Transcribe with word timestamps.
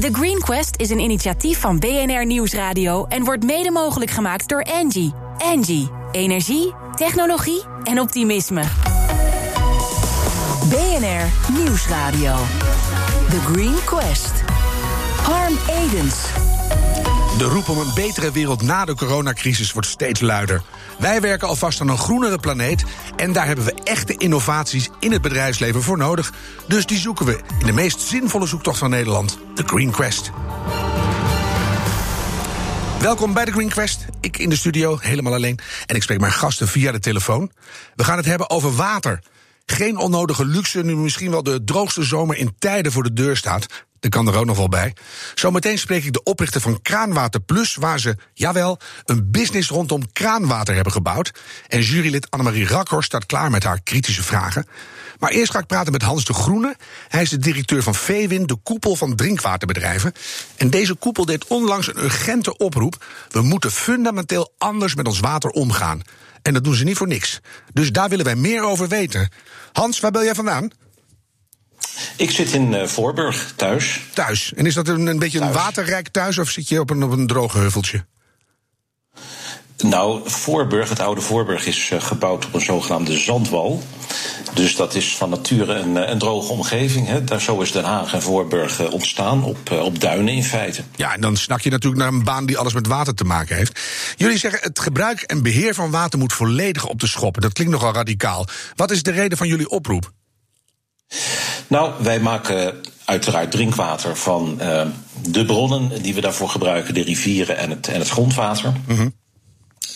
The 0.00 0.08
Green 0.12 0.38
Quest 0.40 0.80
is 0.80 0.90
een 0.90 0.98
initiatief 0.98 1.60
van 1.60 1.78
BNR 1.78 2.26
Nieuwsradio 2.26 3.04
en 3.04 3.24
wordt 3.24 3.44
mede 3.44 3.70
mogelijk 3.70 4.10
gemaakt 4.10 4.48
door 4.48 4.62
Angie. 4.62 5.12
Angie, 5.38 5.90
energie, 6.10 6.74
technologie 6.94 7.62
en 7.82 8.00
optimisme. 8.00 8.62
BNR 10.68 11.52
Nieuwsradio. 11.52 12.36
The 13.28 13.40
Green 13.40 13.84
Quest. 13.84 14.32
Harm 15.22 15.54
Edens. 15.68 16.43
De 17.38 17.44
roep 17.44 17.68
om 17.68 17.78
een 17.78 17.94
betere 17.94 18.32
wereld 18.32 18.62
na 18.62 18.84
de 18.84 18.94
coronacrisis 18.94 19.72
wordt 19.72 19.88
steeds 19.88 20.20
luider. 20.20 20.62
Wij 20.98 21.20
werken 21.20 21.48
alvast 21.48 21.80
aan 21.80 21.88
een 21.88 21.98
groenere 21.98 22.38
planeet 22.38 22.84
en 23.16 23.32
daar 23.32 23.46
hebben 23.46 23.64
we 23.64 23.74
echte 23.84 24.16
innovaties 24.16 24.88
in 25.00 25.12
het 25.12 25.22
bedrijfsleven 25.22 25.82
voor 25.82 25.96
nodig. 25.96 26.32
Dus 26.68 26.86
die 26.86 26.98
zoeken 26.98 27.26
we 27.26 27.40
in 27.58 27.66
de 27.66 27.72
meest 27.72 28.00
zinvolle 28.00 28.46
zoektocht 28.46 28.78
van 28.78 28.90
Nederland, 28.90 29.38
de 29.54 29.62
Green 29.66 29.90
Quest. 29.90 30.30
Welkom 33.00 33.32
bij 33.32 33.44
de 33.44 33.52
Green 33.52 33.68
Quest. 33.68 34.04
Ik 34.20 34.38
in 34.38 34.48
de 34.48 34.56
studio, 34.56 34.98
helemaal 35.00 35.34
alleen. 35.34 35.58
En 35.86 35.96
ik 35.96 36.02
spreek 36.02 36.20
mijn 36.20 36.32
gasten 36.32 36.68
via 36.68 36.92
de 36.92 37.00
telefoon. 37.00 37.50
We 37.94 38.04
gaan 38.04 38.16
het 38.16 38.26
hebben 38.26 38.50
over 38.50 38.74
water. 38.74 39.22
Geen 39.66 39.96
onnodige 39.96 40.44
luxe, 40.44 40.82
nu 40.82 40.96
misschien 40.96 41.30
wel 41.30 41.42
de 41.42 41.64
droogste 41.64 42.02
zomer 42.02 42.36
in 42.36 42.54
tijden 42.58 42.92
voor 42.92 43.02
de 43.02 43.12
deur 43.12 43.36
staat. 43.36 43.66
Dat 44.04 44.12
kan 44.12 44.28
er 44.28 44.38
ook 44.38 44.44
nog 44.44 44.56
wel 44.56 44.68
bij. 44.68 44.92
Zometeen 45.34 45.78
spreek 45.78 46.04
ik 46.04 46.12
de 46.12 46.22
oprichter 46.22 46.60
van 46.60 46.82
Kraanwater 46.82 47.40
Plus, 47.40 47.74
waar 47.74 48.00
ze, 48.00 48.16
jawel, 48.34 48.78
een 49.04 49.30
business 49.30 49.68
rondom 49.68 50.12
kraanwater 50.12 50.74
hebben 50.74 50.92
gebouwd. 50.92 51.32
En 51.68 51.80
jurylid 51.80 52.30
Annemarie 52.30 52.66
Rakhorst 52.66 53.06
staat 53.06 53.26
klaar 53.26 53.50
met 53.50 53.64
haar 53.64 53.80
kritische 53.82 54.22
vragen. 54.22 54.66
Maar 55.18 55.30
eerst 55.30 55.52
ga 55.52 55.58
ik 55.58 55.66
praten 55.66 55.92
met 55.92 56.02
Hans 56.02 56.24
de 56.24 56.34
Groene. 56.34 56.76
Hij 57.08 57.22
is 57.22 57.30
de 57.30 57.38
directeur 57.38 57.82
van 57.82 57.94
Veewin, 57.94 58.46
de 58.46 58.56
koepel 58.62 58.96
van 58.96 59.16
drinkwaterbedrijven. 59.16 60.12
En 60.56 60.70
deze 60.70 60.94
koepel 60.94 61.24
deed 61.24 61.46
onlangs 61.46 61.86
een 61.86 62.04
urgente 62.04 62.56
oproep. 62.56 63.04
We 63.28 63.42
moeten 63.42 63.70
fundamenteel 63.70 64.52
anders 64.58 64.94
met 64.94 65.06
ons 65.06 65.20
water 65.20 65.50
omgaan. 65.50 66.02
En 66.42 66.52
dat 66.52 66.64
doen 66.64 66.74
ze 66.74 66.84
niet 66.84 66.96
voor 66.96 67.08
niks. 67.08 67.40
Dus 67.72 67.92
daar 67.92 68.08
willen 68.08 68.24
wij 68.24 68.36
meer 68.36 68.62
over 68.62 68.88
weten. 68.88 69.28
Hans, 69.72 70.00
waar 70.00 70.10
ben 70.10 70.24
jij 70.24 70.34
vandaan? 70.34 70.70
Ik 72.16 72.30
zit 72.30 72.52
in 72.52 72.72
uh, 72.72 72.86
Voorburg, 72.86 73.52
thuis. 73.56 74.00
Thuis. 74.14 74.52
En 74.56 74.66
is 74.66 74.74
dat 74.74 74.88
een, 74.88 75.06
een 75.06 75.18
beetje 75.18 75.40
een 75.40 75.52
waterrijk 75.52 76.08
thuis 76.08 76.38
of 76.38 76.50
zit 76.50 76.68
je 76.68 76.80
op 76.80 76.90
een, 76.90 77.02
op 77.02 77.10
een 77.10 77.26
droge 77.26 77.58
heuveltje? 77.58 78.04
Nou, 79.78 80.20
Voorburg, 80.24 80.88
het 80.88 81.00
oude 81.00 81.20
Voorburg, 81.20 81.66
is 81.66 81.90
uh, 81.90 82.02
gebouwd 82.02 82.46
op 82.46 82.54
een 82.54 82.60
zogenaamde 82.60 83.18
zandwal. 83.18 83.82
Dus 84.54 84.76
dat 84.76 84.94
is 84.94 85.16
van 85.16 85.30
nature 85.30 85.74
een, 85.74 86.10
een 86.10 86.18
droge 86.18 86.52
omgeving. 86.52 87.06
Hè. 87.06 87.24
Daar, 87.24 87.40
zo 87.40 87.60
is 87.60 87.72
Den 87.72 87.84
Haag 87.84 88.14
en 88.14 88.22
Voorburg 88.22 88.90
ontstaan, 88.90 89.44
op, 89.44 89.70
op 89.70 90.00
duinen 90.00 90.34
in 90.34 90.44
feite. 90.44 90.82
Ja, 90.96 91.14
en 91.14 91.20
dan 91.20 91.36
snak 91.36 91.60
je 91.60 91.70
natuurlijk 91.70 92.02
naar 92.02 92.12
een 92.12 92.24
baan 92.24 92.46
die 92.46 92.58
alles 92.58 92.72
met 92.72 92.86
water 92.86 93.14
te 93.14 93.24
maken 93.24 93.56
heeft. 93.56 93.80
Jullie 94.16 94.38
zeggen 94.38 94.60
het 94.62 94.78
gebruik 94.78 95.20
en 95.20 95.42
beheer 95.42 95.74
van 95.74 95.90
water 95.90 96.18
moet 96.18 96.32
volledig 96.32 96.86
op 96.86 97.00
de 97.00 97.06
schoppen. 97.06 97.42
Dat 97.42 97.52
klinkt 97.52 97.72
nogal 97.72 97.92
radicaal. 97.92 98.46
Wat 98.74 98.90
is 98.90 99.02
de 99.02 99.10
reden 99.10 99.38
van 99.38 99.48
jullie 99.48 99.68
oproep? 99.68 100.12
Nou, 101.66 101.92
wij 101.98 102.20
maken 102.20 102.74
uiteraard 103.04 103.50
drinkwater 103.50 104.16
van 104.16 104.58
uh, 104.60 104.82
de 105.28 105.44
bronnen 105.44 106.02
die 106.02 106.14
we 106.14 106.20
daarvoor 106.20 106.48
gebruiken, 106.48 106.94
de 106.94 107.02
rivieren 107.02 107.56
en 107.56 107.70
het, 107.70 107.88
en 107.88 107.98
het 107.98 108.08
grondwater. 108.08 108.72
Mm 108.86 108.96
-hmm. 108.96 109.14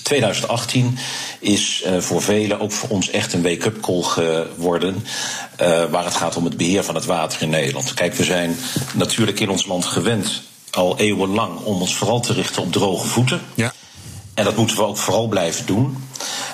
2018 0.03 0.99
is 1.41 1.85
uh, 1.87 1.99
voor 1.99 2.23
velen, 2.23 2.61
ook 2.61 2.73
voor 2.73 2.89
ons, 2.89 3.11
echt 3.11 3.33
een 3.33 3.43
wake-up 3.43 3.81
call 3.81 4.03
geworden. 4.03 5.05
Uh, 5.61 5.85
waar 5.85 6.05
het 6.05 6.15
gaat 6.15 6.37
om 6.37 6.45
het 6.45 6.57
beheer 6.57 6.85
van 6.85 6.95
het 6.95 7.05
water 7.05 7.43
in 7.43 7.51
Nederland. 7.51 7.95
Kijk, 7.95 8.15
we 8.15 8.25
zijn 8.25 8.57
natuurlijk 8.95 9.41
in 9.41 9.51
ons 9.51 9.67
land 9.67 9.85
gewend, 9.85 10.43
al 10.71 10.99
eeuwenlang, 10.99 11.59
om 11.59 11.81
ons 11.81 11.97
vooral 11.97 12.21
te 12.21 12.33
richten 12.33 12.63
op 12.63 12.73
droge 12.73 13.07
voeten. 13.07 13.41
Ja. 13.55 13.73
En 14.35 14.45
dat 14.45 14.57
moeten 14.57 14.77
we 14.77 14.83
ook 14.83 14.97
vooral 14.97 15.29
blijven 15.29 15.67
doen. 15.67 15.97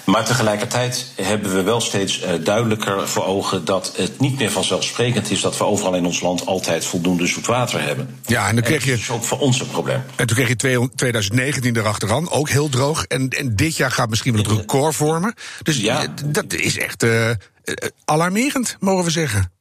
Maar 0.05 0.25
tegelijkertijd 0.25 1.07
hebben 1.15 1.55
we 1.55 1.63
wel 1.63 1.81
steeds 1.81 2.23
uh, 2.23 2.31
duidelijker 2.45 3.09
voor 3.09 3.25
ogen 3.25 3.65
dat 3.65 3.93
het 3.97 4.21
niet 4.21 4.39
meer 4.39 4.51
vanzelfsprekend 4.51 5.31
is 5.31 5.41
dat 5.41 5.59
we 5.59 5.65
overal 5.65 5.95
in 5.95 6.07
ons 6.07 6.21
land 6.21 6.47
altijd 6.47 6.85
voldoende 6.85 7.27
zoet 7.27 7.47
water 7.47 7.83
hebben. 7.83 8.19
Ja, 8.27 8.49
en 8.49 8.55
dan 8.55 8.65
kreeg 8.65 8.85
je. 8.85 8.91
Dat 8.91 8.99
is 8.99 9.11
ook 9.11 9.25
voor 9.25 9.39
ons 9.39 9.61
een 9.61 9.71
probleem. 9.71 10.03
En 10.17 10.27
toen 10.27 10.37
kreeg 10.37 10.49
je 10.49 10.89
2019 10.95 11.77
erachteraan, 11.77 12.31
ook 12.31 12.49
heel 12.49 12.69
droog. 12.69 13.05
En, 13.05 13.29
en 13.29 13.57
dit 13.57 13.77
jaar 13.77 13.91
gaat 13.91 14.09
misschien 14.09 14.33
wel 14.33 14.43
het 14.43 14.53
record 14.53 14.95
vormen. 14.95 15.35
Dus 15.63 15.77
ja. 15.77 16.07
dat 16.25 16.53
is 16.53 16.79
echt 16.79 17.03
uh, 17.03 17.31
alarmerend, 18.05 18.77
mogen 18.81 19.05
we 19.05 19.11
zeggen. 19.11 19.53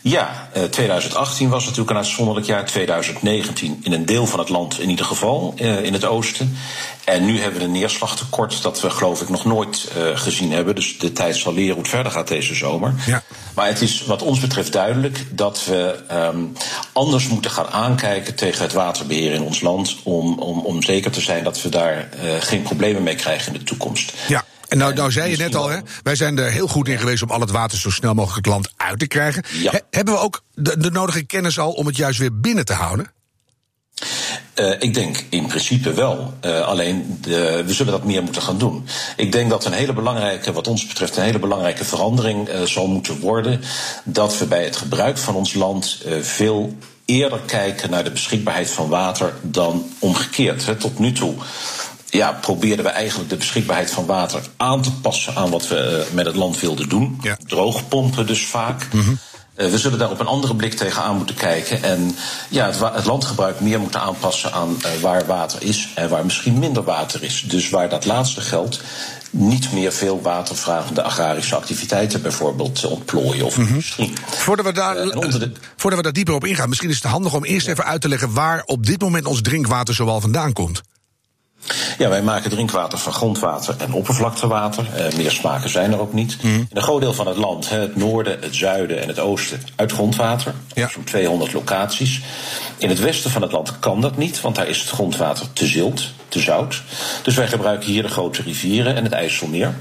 Ja, 0.00 0.48
2018 0.70 1.48
was 1.48 1.62
natuurlijk 1.62 1.90
een 1.90 1.96
uitzonderlijk 1.96 2.46
jaar. 2.46 2.66
2019 2.66 3.80
in 3.82 3.92
een 3.92 4.06
deel 4.06 4.26
van 4.26 4.38
het 4.38 4.48
land 4.48 4.80
in 4.80 4.90
ieder 4.90 5.04
geval, 5.04 5.54
in 5.56 5.92
het 5.92 6.04
oosten. 6.04 6.56
En 7.04 7.24
nu 7.24 7.40
hebben 7.40 7.60
we 7.60 7.66
een 7.66 7.72
neerslagtekort 7.72 8.62
dat 8.62 8.80
we 8.80 8.90
geloof 8.90 9.20
ik 9.20 9.28
nog 9.28 9.44
nooit 9.44 9.90
gezien 10.14 10.52
hebben. 10.52 10.74
Dus 10.74 10.98
de 10.98 11.12
tijd 11.12 11.36
zal 11.36 11.54
leren 11.54 11.72
hoe 11.72 11.82
het 11.82 11.92
verder 11.92 12.12
gaat 12.12 12.28
deze 12.28 12.54
zomer. 12.54 12.94
Ja. 13.06 13.22
Maar 13.54 13.66
het 13.66 13.80
is 13.80 14.04
wat 14.04 14.22
ons 14.22 14.40
betreft 14.40 14.72
duidelijk 14.72 15.26
dat 15.30 15.64
we 15.64 15.98
um, 16.12 16.52
anders 16.92 17.28
moeten 17.28 17.50
gaan 17.50 17.68
aankijken 17.68 18.34
tegen 18.34 18.62
het 18.62 18.72
waterbeheer 18.72 19.32
in 19.32 19.42
ons 19.42 19.60
land. 19.60 19.96
Om, 20.02 20.38
om, 20.38 20.58
om 20.58 20.82
zeker 20.82 21.10
te 21.10 21.20
zijn 21.20 21.44
dat 21.44 21.62
we 21.62 21.68
daar 21.68 22.08
uh, 22.24 22.34
geen 22.38 22.62
problemen 22.62 23.02
mee 23.02 23.14
krijgen 23.14 23.52
in 23.52 23.58
de 23.58 23.64
toekomst. 23.64 24.12
Ja. 24.28 24.44
En 24.72 24.78
nou, 24.78 24.94
nou 24.94 25.12
zei 25.12 25.30
je 25.30 25.36
net 25.36 25.54
al, 25.54 25.68
hè, 25.68 25.78
wij 26.02 26.14
zijn 26.16 26.38
er 26.38 26.50
heel 26.50 26.66
goed 26.66 26.88
in 26.88 26.98
geweest 26.98 27.22
om 27.22 27.30
al 27.30 27.40
het 27.40 27.50
water 27.50 27.78
zo 27.78 27.90
snel 27.90 28.14
mogelijk 28.14 28.46
het 28.46 28.54
land 28.54 28.70
uit 28.76 28.98
te 28.98 29.06
krijgen. 29.06 29.44
Ja. 29.52 29.70
He, 29.70 29.78
hebben 29.90 30.14
we 30.14 30.20
ook 30.20 30.42
de, 30.54 30.78
de 30.78 30.90
nodige 30.90 31.22
kennis 31.22 31.58
al 31.58 31.72
om 31.72 31.86
het 31.86 31.96
juist 31.96 32.18
weer 32.18 32.40
binnen 32.40 32.64
te 32.64 32.72
houden? 32.72 33.12
Uh, 34.54 34.70
ik 34.78 34.94
denk 34.94 35.24
in 35.28 35.46
principe 35.46 35.92
wel. 35.92 36.34
Uh, 36.44 36.60
alleen 36.60 37.18
de, 37.20 37.62
we 37.66 37.72
zullen 37.72 37.92
dat 37.92 38.04
meer 38.04 38.22
moeten 38.22 38.42
gaan 38.42 38.58
doen. 38.58 38.86
Ik 39.16 39.32
denk 39.32 39.50
dat 39.50 39.64
een 39.64 39.72
hele 39.72 39.92
belangrijke, 39.92 40.52
wat 40.52 40.68
ons 40.68 40.86
betreft, 40.86 41.16
een 41.16 41.22
hele 41.22 41.38
belangrijke 41.38 41.84
verandering 41.84 42.48
uh, 42.48 42.62
zal 42.62 42.86
moeten 42.86 43.20
worden. 43.20 43.60
Dat 44.04 44.38
we 44.38 44.46
bij 44.46 44.64
het 44.64 44.76
gebruik 44.76 45.18
van 45.18 45.34
ons 45.34 45.54
land 45.54 46.04
veel 46.20 46.76
eerder 47.04 47.40
kijken 47.46 47.90
naar 47.90 48.04
de 48.04 48.10
beschikbaarheid 48.10 48.70
van 48.70 48.88
water 48.88 49.34
dan 49.42 49.90
omgekeerd. 49.98 50.66
Hè, 50.66 50.76
tot 50.76 50.98
nu 50.98 51.12
toe 51.12 51.34
ja, 52.12 52.32
probeerden 52.32 52.84
we 52.84 52.90
eigenlijk 52.90 53.30
de 53.30 53.36
beschikbaarheid 53.36 53.90
van 53.90 54.06
water 54.06 54.40
aan 54.56 54.82
te 54.82 54.92
passen 54.92 55.36
aan 55.36 55.50
wat 55.50 55.68
we 55.68 56.06
met 56.12 56.26
het 56.26 56.36
land 56.36 56.60
wilden 56.60 56.88
doen. 56.88 57.18
Ja. 57.22 57.36
Droogpompen 57.46 58.26
dus 58.26 58.46
vaak. 58.46 58.86
Mm 58.92 59.00
-hmm. 59.00 59.18
Uh, 59.56 59.70
we 59.70 59.78
zullen 59.78 59.98
daar 59.98 60.10
op 60.10 60.20
een 60.20 60.26
andere 60.26 60.54
blik 60.56 60.74
tegenaan 60.74 61.16
moeten 61.16 61.34
kijken. 61.34 61.82
En 61.82 62.16
ja, 62.48 62.66
het, 62.66 62.78
het 62.94 63.04
landgebruik 63.04 63.60
meer 63.60 63.80
moeten 63.80 64.00
aanpassen 64.00 64.52
aan 64.52 64.76
uh, 64.78 65.00
waar 65.00 65.26
water 65.26 65.62
is 65.62 65.88
en 65.94 66.08
waar 66.08 66.24
misschien 66.24 66.58
minder 66.58 66.82
water 66.82 67.22
is. 67.22 67.44
Dus 67.46 67.70
waar 67.70 67.88
dat 67.88 68.04
laatste 68.04 68.40
geldt, 68.40 68.80
niet 69.30 69.72
meer 69.72 69.92
veel 69.92 70.20
watervragende 70.22 71.02
agrarische 71.02 71.56
activiteiten 71.56 72.22
bijvoorbeeld 72.22 72.84
ontplooien 72.84 73.44
of 73.44 73.56
mm 73.56 73.64
-hmm. 73.64 73.72
industrie. 73.72 74.12
Voordat 74.26 74.64
we, 74.64 74.72
daar, 74.72 74.96
uh, 74.96 75.12
de... 75.12 75.52
voordat 75.76 75.98
we 75.98 76.04
daar 76.04 76.12
dieper 76.12 76.34
op 76.34 76.44
ingaan, 76.44 76.68
misschien 76.68 76.90
is 76.90 77.02
het 77.02 77.04
handig 77.04 77.34
om 77.34 77.44
eerst 77.44 77.68
even 77.68 77.84
uit 77.84 78.00
te 78.00 78.08
leggen 78.08 78.32
waar 78.32 78.62
op 78.64 78.86
dit 78.86 79.00
moment 79.00 79.26
ons 79.26 79.40
drinkwater 79.40 79.94
zoal 79.94 80.20
vandaan 80.20 80.52
komt. 80.52 80.82
Ja, 81.98 82.08
wij 82.08 82.22
maken 82.22 82.50
drinkwater 82.50 82.98
van 82.98 83.12
grondwater 83.12 83.74
en 83.78 83.92
oppervlaktewater. 83.92 84.86
Uh, 84.96 85.16
meer 85.16 85.30
smaken 85.30 85.70
zijn 85.70 85.92
er 85.92 86.00
ook 86.00 86.12
niet. 86.12 86.42
Mm. 86.42 86.54
In 86.54 86.66
een 86.70 86.82
groot 86.82 87.00
deel 87.00 87.14
van 87.14 87.26
het 87.26 87.36
land, 87.36 87.68
het 87.68 87.96
noorden, 87.96 88.38
het 88.40 88.54
zuiden 88.54 89.00
en 89.02 89.08
het 89.08 89.18
oosten, 89.18 89.62
uit 89.76 89.92
grondwater. 89.92 90.54
Ja. 90.74 90.88
Zo'n 90.88 91.04
200 91.04 91.52
locaties. 91.52 92.20
In 92.78 92.88
het 92.88 93.00
westen 93.00 93.30
van 93.30 93.42
het 93.42 93.52
land 93.52 93.78
kan 93.78 94.00
dat 94.00 94.16
niet, 94.16 94.40
want 94.40 94.56
daar 94.56 94.68
is 94.68 94.80
het 94.80 94.90
grondwater 94.90 95.52
te 95.52 95.66
zilt, 95.66 96.10
te 96.28 96.40
zout. 96.40 96.82
Dus 97.22 97.34
wij 97.34 97.48
gebruiken 97.48 97.90
hier 97.90 98.02
de 98.02 98.08
grote 98.08 98.42
rivieren 98.42 98.96
en 98.96 99.04
het 99.04 99.12
IJsselmeer. 99.12 99.74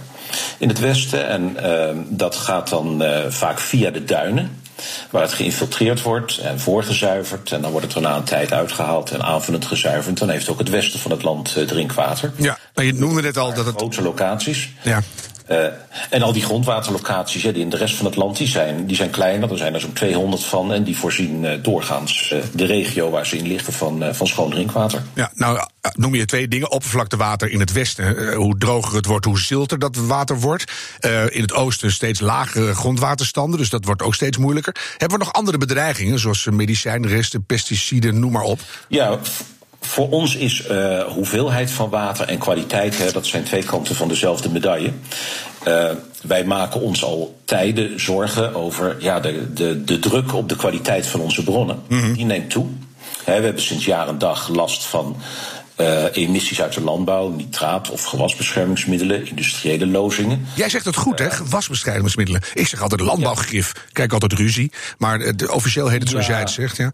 In 0.58 0.68
het 0.68 0.80
westen, 0.80 1.28
en 1.28 1.58
uh, 1.64 1.90
dat 2.08 2.36
gaat 2.36 2.70
dan 2.70 3.04
uh, 3.04 3.20
vaak 3.30 3.60
via 3.60 3.90
de 3.90 4.04
duinen 4.04 4.61
waar 5.10 5.22
het 5.22 5.34
geïnfiltreerd 5.34 6.02
wordt 6.02 6.38
en 6.38 6.60
voorgezuiverd. 6.60 7.52
En 7.52 7.62
dan 7.62 7.72
wordt 7.72 7.86
het 7.86 7.96
er 7.96 8.02
na 8.02 8.16
een 8.16 8.24
tijd 8.24 8.54
uitgehaald 8.54 9.12
en 9.12 9.24
aanvullend 9.24 9.66
gezuiverd. 9.66 10.18
Dan 10.18 10.30
heeft 10.30 10.50
ook 10.50 10.60
het 10.60 10.70
westen 10.70 11.00
van 11.00 11.12
het 11.12 11.24
land 11.24 11.56
uh, 11.58 11.68
drinkwater. 11.68 12.32
Ja, 12.36 12.58
maar 12.76 12.86
je 12.86 12.94
noemde 12.94 13.22
net 13.22 13.38
al 13.38 13.54
dat 13.54 13.66
het. 13.66 13.76
Grote 13.76 14.02
locaties. 14.02 14.70
Ja. 14.82 15.02
Uh, 15.52 15.66
en 16.10 16.22
al 16.22 16.34
die 16.34 16.44
grondwaterlocaties 16.44 17.42
ja, 17.42 17.52
die 17.52 17.62
in 17.62 17.70
de 17.70 17.78
rest 17.78 17.96
van 17.96 18.06
het 18.06 18.16
land 18.16 18.38
die 18.38 18.48
zijn, 18.48 18.86
die 18.86 18.96
zijn 18.96 19.10
kleiner. 19.10 19.52
Er 19.52 19.58
zijn 19.58 19.74
er 19.74 19.80
zo'n 19.80 19.94
200 19.94 20.44
van. 20.44 20.74
En 20.74 20.84
die 20.84 20.98
voorzien 20.98 21.44
uh, 21.44 21.52
doorgaans 21.62 22.32
uh, 22.34 22.40
de 22.54 22.66
regio 22.66 23.10
waar 23.10 23.26
ze 23.26 23.38
in 23.38 23.48
liggen 23.48 23.74
van, 23.74 24.16
van 24.16 24.28
schoon 24.28 24.50
drinkwater. 24.50 25.04
Ja, 25.14 25.32
nou 25.34 25.60
noem 25.96 26.16
je 26.16 26.26
twee 26.26 26.48
dingen. 26.48 26.72
Oppervlaktewater 26.72 27.50
in 27.50 27.60
het 27.60 27.72
westen. 27.72 28.34
hoe 28.34 28.58
droger 28.58 28.96
het 28.96 29.06
wordt, 29.06 29.26
hoe 29.26 29.40
zilter 29.40 29.80
dat 29.80 29.96
water 29.96 30.40
wordt. 30.40 30.72
in 31.30 31.42
het 31.42 31.54
oosten 31.54 31.92
steeds 31.92 32.20
lagere 32.20 32.76
grondwaterstanden. 32.76 33.60
Dus 33.60 33.70
dat 33.70 33.86
wordt 33.86 34.02
ook 34.02 34.16
steeds 34.16 34.38
moeilijker. 34.38 34.76
Hebben 34.98 35.18
we 35.18 35.24
nog 35.24 35.34
andere 35.34 35.58
bedreigingen, 35.58 36.20
zoals 36.20 36.46
medicijnresten, 36.46 37.46
pesticiden, 37.46 38.20
noem 38.20 38.32
maar 38.32 38.44
op? 38.44 38.60
Ja, 38.88 39.20
voor 39.82 40.10
ons 40.10 40.36
is 40.36 40.68
uh, 40.70 41.02
hoeveelheid 41.02 41.72
van 41.72 41.90
water 41.90 42.28
en 42.28 42.38
kwaliteit, 42.38 42.98
hè, 42.98 43.12
dat 43.12 43.26
zijn 43.26 43.44
twee 43.44 43.64
kanten 43.64 43.96
van 43.96 44.08
dezelfde 44.08 44.50
medaille. 44.50 44.92
wij 46.22 46.44
maken 46.44 46.82
ons 46.82 47.04
al 47.04 47.40
tijden 47.46 48.00
zorgen 48.00 48.56
over 48.56 48.96
ja, 49.00 49.20
de, 49.20 49.54
de, 49.54 49.84
de 49.84 50.00
druk 50.00 50.34
op 50.34 50.50
de 50.50 50.56
kwaliteit 50.56 51.08
van 51.08 51.20
onze 51.20 51.44
bronnen. 51.44 51.80
Die 51.88 52.26
neemt 52.26 52.50
toe. 52.50 52.66
we 53.26 53.32
hebben 53.32 53.62
sinds 53.62 53.86
jaar 53.86 54.08
en 54.08 54.18
dag 54.18 54.50
last 54.50 54.86
van 54.86 55.16
uh, 55.82 56.04
emissies 56.12 56.62
uit 56.62 56.74
de 56.74 56.82
landbouw, 56.82 57.30
nitraat 57.30 57.90
of 57.90 58.04
gewasbeschermingsmiddelen, 58.04 59.28
industriële 59.28 59.88
lozingen. 59.88 60.46
Jij 60.56 60.70
zegt 60.70 60.86
het 60.86 60.96
goed, 60.96 61.20
hè? 61.20 61.32
Gewasbeschermingsmiddelen. 61.32 62.42
Ik 62.54 62.68
zeg 62.68 62.82
altijd 62.82 63.02
landbouwgif. 63.02 63.74
Kijk 63.92 64.14
altijd 64.14 64.34
ruzie. 64.34 64.72
Maar 64.98 65.36
de, 65.36 65.52
officieel 65.52 65.88
heet 65.88 66.02
het 66.02 66.10
zoals 66.10 66.28
jij 66.28 66.40
het 66.40 66.50
zegt, 66.50 66.78
ja. 66.78 66.92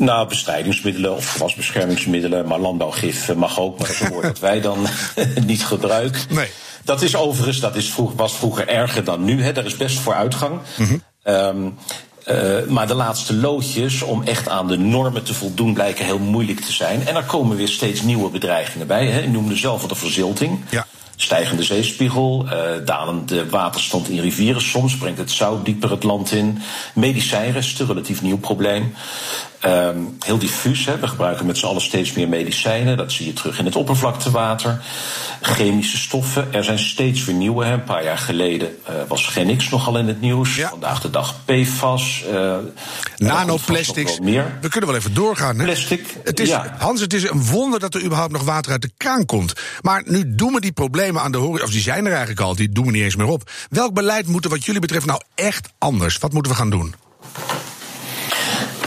Nou, 0.00 0.28
bestrijdingsmiddelen 0.28 1.16
of 1.16 1.32
gewasbeschermingsmiddelen, 1.32 2.46
maar 2.46 2.58
landbouwgif 2.58 3.34
mag 3.34 3.60
ook, 3.60 3.78
maar 3.78 3.86
dat 3.86 3.96
is 3.96 4.00
een 4.00 4.12
woord 4.12 4.22
dat 4.22 4.38
wij 4.38 4.60
dan 4.60 4.86
niet 5.46 5.64
gebruiken. 5.64 6.20
Nee. 6.28 6.48
Dat 6.84 7.02
is 7.02 7.16
overigens, 7.16 7.60
dat 7.60 7.76
is 7.76 7.90
vroeg, 7.90 8.12
was 8.16 8.36
vroeger 8.36 8.68
erger 8.68 9.04
dan 9.04 9.24
nu. 9.24 9.42
Hè. 9.42 9.52
Er 9.52 9.64
is 9.64 9.76
best 9.76 9.98
vooruitgang. 9.98 10.60
Mm 10.76 11.02
um, 11.24 11.78
uh, 12.26 12.66
maar 12.68 12.86
de 12.86 12.94
laatste 12.94 13.34
loodjes 13.34 14.02
om 14.02 14.22
echt 14.22 14.48
aan 14.48 14.68
de 14.68 14.78
normen 14.78 15.22
te 15.22 15.34
voldoen 15.34 15.74
blijken 15.74 16.04
heel 16.04 16.18
moeilijk 16.18 16.60
te 16.60 16.72
zijn. 16.72 17.06
En 17.06 17.16
er 17.16 17.24
komen 17.24 17.56
weer 17.56 17.68
steeds 17.68 18.02
nieuwe 18.02 18.30
bedreigingen 18.30 18.86
bij. 18.86 19.06
Hè. 19.06 19.20
Je 19.20 19.28
noemde 19.28 19.56
zelf 19.56 19.82
al 19.82 19.88
de 19.88 19.94
verzilting. 19.94 20.60
Ja. 20.70 20.86
Stijgende 21.16 21.62
zeespiegel, 21.62 22.46
uh, 22.46 22.52
dalende 22.84 23.48
waterstand 23.48 24.08
in 24.08 24.20
rivieren. 24.20 24.62
Soms 24.62 24.96
brengt 24.96 25.18
het 25.18 25.30
zout 25.30 25.64
dieper 25.64 25.90
het 25.90 26.02
land 26.02 26.32
in. 26.32 26.58
Medicijnresten, 26.94 27.86
relatief 27.86 28.22
nieuw 28.22 28.38
probleem. 28.38 28.94
Um, 29.64 30.16
heel 30.20 30.38
diffuus. 30.38 30.86
Hè. 30.86 30.98
We 30.98 31.08
gebruiken 31.08 31.46
met 31.46 31.58
z'n 31.58 31.66
allen 31.66 31.82
steeds 31.82 32.12
meer 32.12 32.28
medicijnen. 32.28 32.96
Dat 32.96 33.12
zie 33.12 33.26
je 33.26 33.32
terug 33.32 33.58
in 33.58 33.64
het 33.64 33.76
oppervlaktewater. 33.76 34.82
Chemische 35.40 35.96
stoffen. 35.96 36.52
Er 36.52 36.64
zijn 36.64 36.78
steeds 36.78 37.24
weer 37.24 37.34
nieuwe. 37.34 37.64
Hè. 37.64 37.72
Een 37.72 37.84
paar 37.84 38.04
jaar 38.04 38.18
geleden 38.18 38.76
uh, 38.88 38.94
was 39.08 39.26
Genix 39.26 39.68
nogal 39.68 39.98
in 39.98 40.08
het 40.08 40.20
nieuws. 40.20 40.56
Ja. 40.56 40.68
Vandaag 40.68 41.00
de 41.00 41.10
dag 41.10 41.44
PFAS. 41.44 42.24
Uh, 42.32 42.56
Nanoplastics. 43.16 44.20
Meer. 44.20 44.58
We 44.60 44.68
kunnen 44.68 44.90
wel 44.90 44.98
even 44.98 45.14
doorgaan. 45.14 45.58
Hè? 45.58 45.64
Plastic. 45.64 46.16
Het 46.24 46.40
is, 46.40 46.48
ja. 46.48 46.74
Hans, 46.78 47.00
het 47.00 47.14
is 47.14 47.30
een 47.30 47.44
wonder 47.44 47.80
dat 47.80 47.94
er 47.94 48.02
überhaupt 48.02 48.32
nog 48.32 48.42
water 48.42 48.72
uit 48.72 48.82
de 48.82 48.90
kraan 48.96 49.26
komt. 49.26 49.52
Maar 49.80 50.02
nu 50.06 50.34
doen 50.34 50.52
we 50.52 50.60
die 50.60 50.72
problemen 50.72 51.22
aan 51.22 51.32
de 51.32 51.38
horizon. 51.38 51.66
Of 51.66 51.72
die 51.72 51.82
zijn 51.82 52.04
er 52.04 52.10
eigenlijk 52.10 52.40
al. 52.40 52.54
Die 52.54 52.68
doen 52.68 52.84
we 52.84 52.90
niet 52.90 53.02
eens 53.02 53.16
meer 53.16 53.26
op. 53.26 53.50
Welk 53.70 53.94
beleid 53.94 54.26
moet 54.26 54.44
er 54.44 54.50
wat 54.50 54.64
jullie 54.64 54.80
betreft 54.80 55.06
nou 55.06 55.20
echt 55.34 55.68
anders? 55.78 56.18
Wat 56.18 56.32
moeten 56.32 56.52
we 56.52 56.58
gaan 56.58 56.70
doen? 56.70 56.94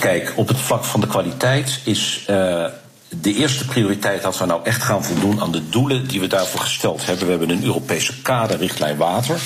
Kijk, 0.04 0.34
op 0.36 0.48
het 0.48 0.58
vlak 0.58 0.84
van 0.84 1.00
de 1.00 1.08
kwaliteit 1.08 1.80
is 1.84 2.26
uh, 2.30 2.66
de 3.10 3.34
eerste 3.34 3.66
prioriteit 3.66 4.22
dat 4.22 4.38
we 4.38 4.46
nou 4.46 4.62
echt 4.64 4.84
gaan 4.84 5.04
voldoen 5.04 5.42
aan 5.42 5.52
de 5.52 5.70
doelen 5.70 6.08
die 6.08 6.20
we 6.20 6.28
daarvoor 6.28 6.60
gesteld 6.60 7.06
hebben. 7.06 7.26
We 7.26 7.30
hebben 7.30 7.50
een 7.50 7.64
Europese 7.64 8.22
kaderrichtlijn 8.22 8.98
water. 8.98 9.40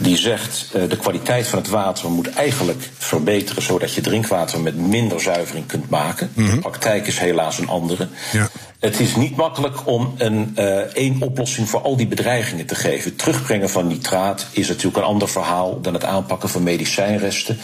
Die 0.00 0.16
zegt 0.16 0.70
uh, 0.76 0.88
de 0.88 0.96
kwaliteit 0.96 1.46
van 1.46 1.58
het 1.58 1.68
water 1.68 2.10
moet 2.10 2.30
eigenlijk 2.30 2.90
verbeteren 2.98 3.62
zodat 3.62 3.94
je 3.94 4.00
drinkwater 4.00 4.60
met 4.60 4.76
minder 4.76 5.20
zuivering 5.20 5.66
kunt 5.66 5.90
maken. 5.90 6.30
Mm 6.34 6.46
-hmm. 6.46 6.54
De 6.54 6.60
praktijk 6.60 7.06
is 7.06 7.18
helaas 7.18 7.58
een 7.58 7.68
andere. 7.68 8.08
Ja. 8.32 8.48
Het 8.78 9.00
is 9.00 9.16
niet 9.16 9.36
makkelijk 9.36 9.86
om 9.86 10.14
een 10.18 10.54
uh, 10.58 10.78
één 10.78 11.22
oplossing 11.22 11.68
voor 11.68 11.80
al 11.80 11.96
die 11.96 12.06
bedreigingen 12.06 12.66
te 12.66 12.74
geven. 12.74 13.10
Het 13.10 13.18
terugbrengen 13.18 13.70
van 13.70 13.86
nitraat 13.86 14.46
is 14.50 14.68
natuurlijk 14.68 14.96
een 14.96 15.02
ander 15.02 15.28
verhaal 15.28 15.80
dan 15.80 15.94
het 15.94 16.04
aanpakken 16.04 16.48
van 16.48 16.62
medicijnresten. 16.62 17.58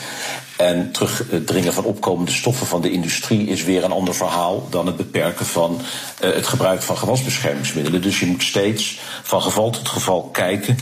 En 0.56 0.90
terugdringen 0.92 1.72
van 1.72 1.84
opkomende 1.84 2.30
stoffen 2.30 2.66
van 2.66 2.80
de 2.80 2.90
industrie 2.90 3.46
is 3.46 3.64
weer 3.64 3.84
een 3.84 3.92
ander 3.92 4.14
verhaal 4.14 4.66
dan 4.70 4.86
het 4.86 4.96
beperken 4.96 5.46
van 5.46 5.80
uh, 6.24 6.34
het 6.34 6.46
gebruik 6.46 6.82
van 6.82 6.96
gewasbeschermingsmiddelen. 6.96 8.02
Dus 8.02 8.20
je 8.20 8.26
moet 8.26 8.42
steeds 8.42 9.00
van 9.22 9.42
geval 9.42 9.70
tot 9.70 9.88
geval 9.88 10.22
kijken 10.22 10.76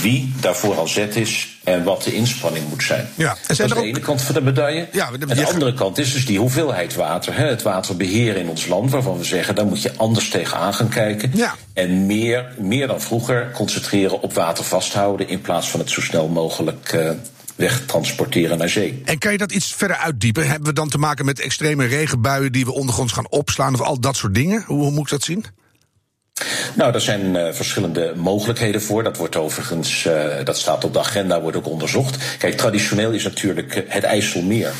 wie 0.00 0.32
daarvoor 0.40 0.76
al 0.76 0.88
zet 0.88 1.16
is 1.16 1.58
en 1.64 1.84
wat 1.84 2.02
de 2.02 2.14
inspanning 2.14 2.68
moet 2.68 2.82
zijn. 2.82 3.08
Ja, 3.14 3.36
en 3.46 3.56
zijn 3.56 3.68
dat 3.68 3.76
is 3.76 3.82
de 3.82 3.88
ene 3.88 4.00
kant 4.00 4.22
van 4.22 4.34
de 4.34 4.40
medaille. 4.40 4.88
Ja, 4.92 5.10
de, 5.10 5.26
en 5.26 5.36
de 5.36 5.46
andere 5.46 5.74
kant 5.74 5.98
is 5.98 6.12
dus 6.12 6.26
die 6.26 6.38
hoeveelheid 6.38 6.94
water. 6.94 7.36
Hè, 7.36 7.46
het 7.46 7.62
waterbeheer 7.62 8.36
in 8.36 8.48
ons 8.48 8.66
land, 8.66 8.90
waarvan 8.90 9.18
we 9.18 9.24
zeggen... 9.24 9.54
daar 9.54 9.66
moet 9.66 9.82
je 9.82 9.92
anders 9.96 10.28
tegenaan 10.28 10.74
gaan 10.74 10.88
kijken. 10.88 11.30
Ja. 11.34 11.54
En 11.72 12.06
meer, 12.06 12.54
meer 12.58 12.86
dan 12.86 13.00
vroeger 13.00 13.50
concentreren 13.54 14.20
op 14.20 14.34
water 14.34 14.64
vasthouden... 14.64 15.28
in 15.28 15.40
plaats 15.40 15.68
van 15.68 15.80
het 15.80 15.90
zo 15.90 16.00
snel 16.00 16.28
mogelijk 16.28 16.92
uh, 16.92 17.10
wegtransporteren 17.56 18.58
naar 18.58 18.68
zee. 18.68 19.02
En 19.04 19.18
kan 19.18 19.32
je 19.32 19.38
dat 19.38 19.52
iets 19.52 19.74
verder 19.74 19.96
uitdiepen? 19.96 20.48
Hebben 20.48 20.68
we 20.68 20.74
dan 20.74 20.88
te 20.88 20.98
maken 20.98 21.24
met 21.24 21.40
extreme 21.40 21.84
regenbuien... 21.84 22.52
die 22.52 22.64
we 22.64 22.72
ondergronds 22.72 23.12
gaan 23.12 23.30
opslaan 23.30 23.74
of 23.74 23.80
al 23.80 24.00
dat 24.00 24.16
soort 24.16 24.34
dingen? 24.34 24.64
Hoe, 24.66 24.78
hoe 24.78 24.90
moet 24.90 25.04
ik 25.04 25.10
dat 25.10 25.22
zien? 25.22 25.44
Nou, 26.74 26.94
er 26.94 27.00
zijn 27.00 27.34
uh, 27.34 27.52
verschillende 27.52 28.12
mogelijkheden 28.16 28.82
voor. 28.82 29.02
Dat 29.02 29.16
wordt 29.16 29.36
overigens, 29.36 30.04
uh, 30.04 30.24
dat 30.44 30.58
staat 30.58 30.84
op 30.84 30.92
de 30.92 30.98
agenda, 30.98 31.40
wordt 31.40 31.56
ook 31.56 31.68
onderzocht. 31.68 32.16
Kijk, 32.38 32.56
traditioneel 32.56 33.10
is 33.10 33.24
natuurlijk 33.24 33.84
het 33.88 34.04
IJsselmeer. 34.04 34.72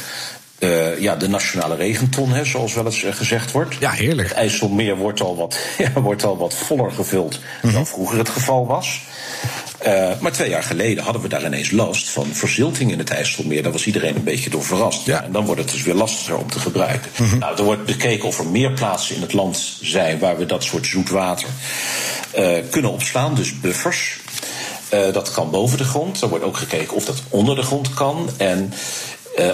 Uh, 0.58 0.98
ja, 1.00 1.16
de 1.16 1.28
nationale 1.28 1.74
regenton, 1.74 2.32
hè, 2.32 2.44
zoals 2.44 2.74
wel 2.74 2.84
eens 2.84 3.04
gezegd 3.10 3.52
wordt. 3.52 3.74
Ja, 3.80 3.90
heerlijk. 3.90 4.28
Het 4.28 4.36
IJsselmeer 4.36 4.96
wordt 4.96 5.20
al 5.20 5.36
wat, 5.36 5.58
ja, 5.78 6.00
wordt 6.00 6.24
al 6.24 6.36
wat 6.36 6.54
voller 6.54 6.90
gevuld 6.90 7.38
mm 7.38 7.44
-hmm. 7.60 7.72
dan 7.72 7.86
vroeger 7.86 8.18
het 8.18 8.28
geval 8.28 8.66
was. 8.66 9.00
Uh, 9.86 10.10
maar 10.20 10.32
twee 10.32 10.48
jaar 10.48 10.62
geleden 10.62 11.04
hadden 11.04 11.22
we 11.22 11.28
daar 11.28 11.44
ineens 11.44 11.70
last 11.70 12.10
van 12.10 12.26
verzilting 12.32 12.90
in 12.92 12.98
het 12.98 13.10
IJsselmeer. 13.10 13.62
Daar 13.62 13.72
was 13.72 13.86
iedereen 13.86 14.16
een 14.16 14.24
beetje 14.24 14.50
door 14.50 14.64
verrast. 14.64 15.06
Ja. 15.06 15.22
En 15.22 15.32
dan 15.32 15.44
wordt 15.44 15.60
het 15.60 15.70
dus 15.70 15.82
weer 15.82 15.94
lastiger 15.94 16.36
om 16.36 16.50
te 16.50 16.58
gebruiken. 16.58 17.10
Mm 17.16 17.28
-hmm. 17.28 17.38
Nou, 17.38 17.56
er 17.56 17.64
wordt 17.64 17.84
bekeken 17.84 18.28
of 18.28 18.38
er 18.38 18.46
meer 18.46 18.72
plaatsen 18.72 19.14
in 19.14 19.22
het 19.22 19.32
land 19.32 19.76
zijn 19.80 20.18
waar 20.18 20.38
we 20.38 20.46
dat 20.46 20.64
soort 20.64 20.86
zoet 20.86 21.10
water 21.10 21.48
uh, 22.38 22.50
kunnen 22.70 22.92
opslaan, 22.92 23.34
dus 23.34 23.60
buffers. 23.60 24.18
Uh, 24.94 25.12
dat 25.12 25.30
kan 25.30 25.50
boven 25.50 25.78
de 25.78 25.84
grond. 25.84 26.22
Er 26.22 26.28
wordt 26.28 26.44
ook 26.44 26.56
gekeken 26.56 26.96
of 26.96 27.04
dat 27.04 27.22
onder 27.28 27.54
de 27.54 27.62
grond 27.62 27.94
kan. 27.94 28.30
En 28.36 28.72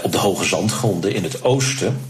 op 0.02 0.12
de 0.12 0.18
hoge 0.18 0.44
zandgronden 0.44 1.14
in 1.14 1.22
het 1.22 1.44
oosten 1.44 2.00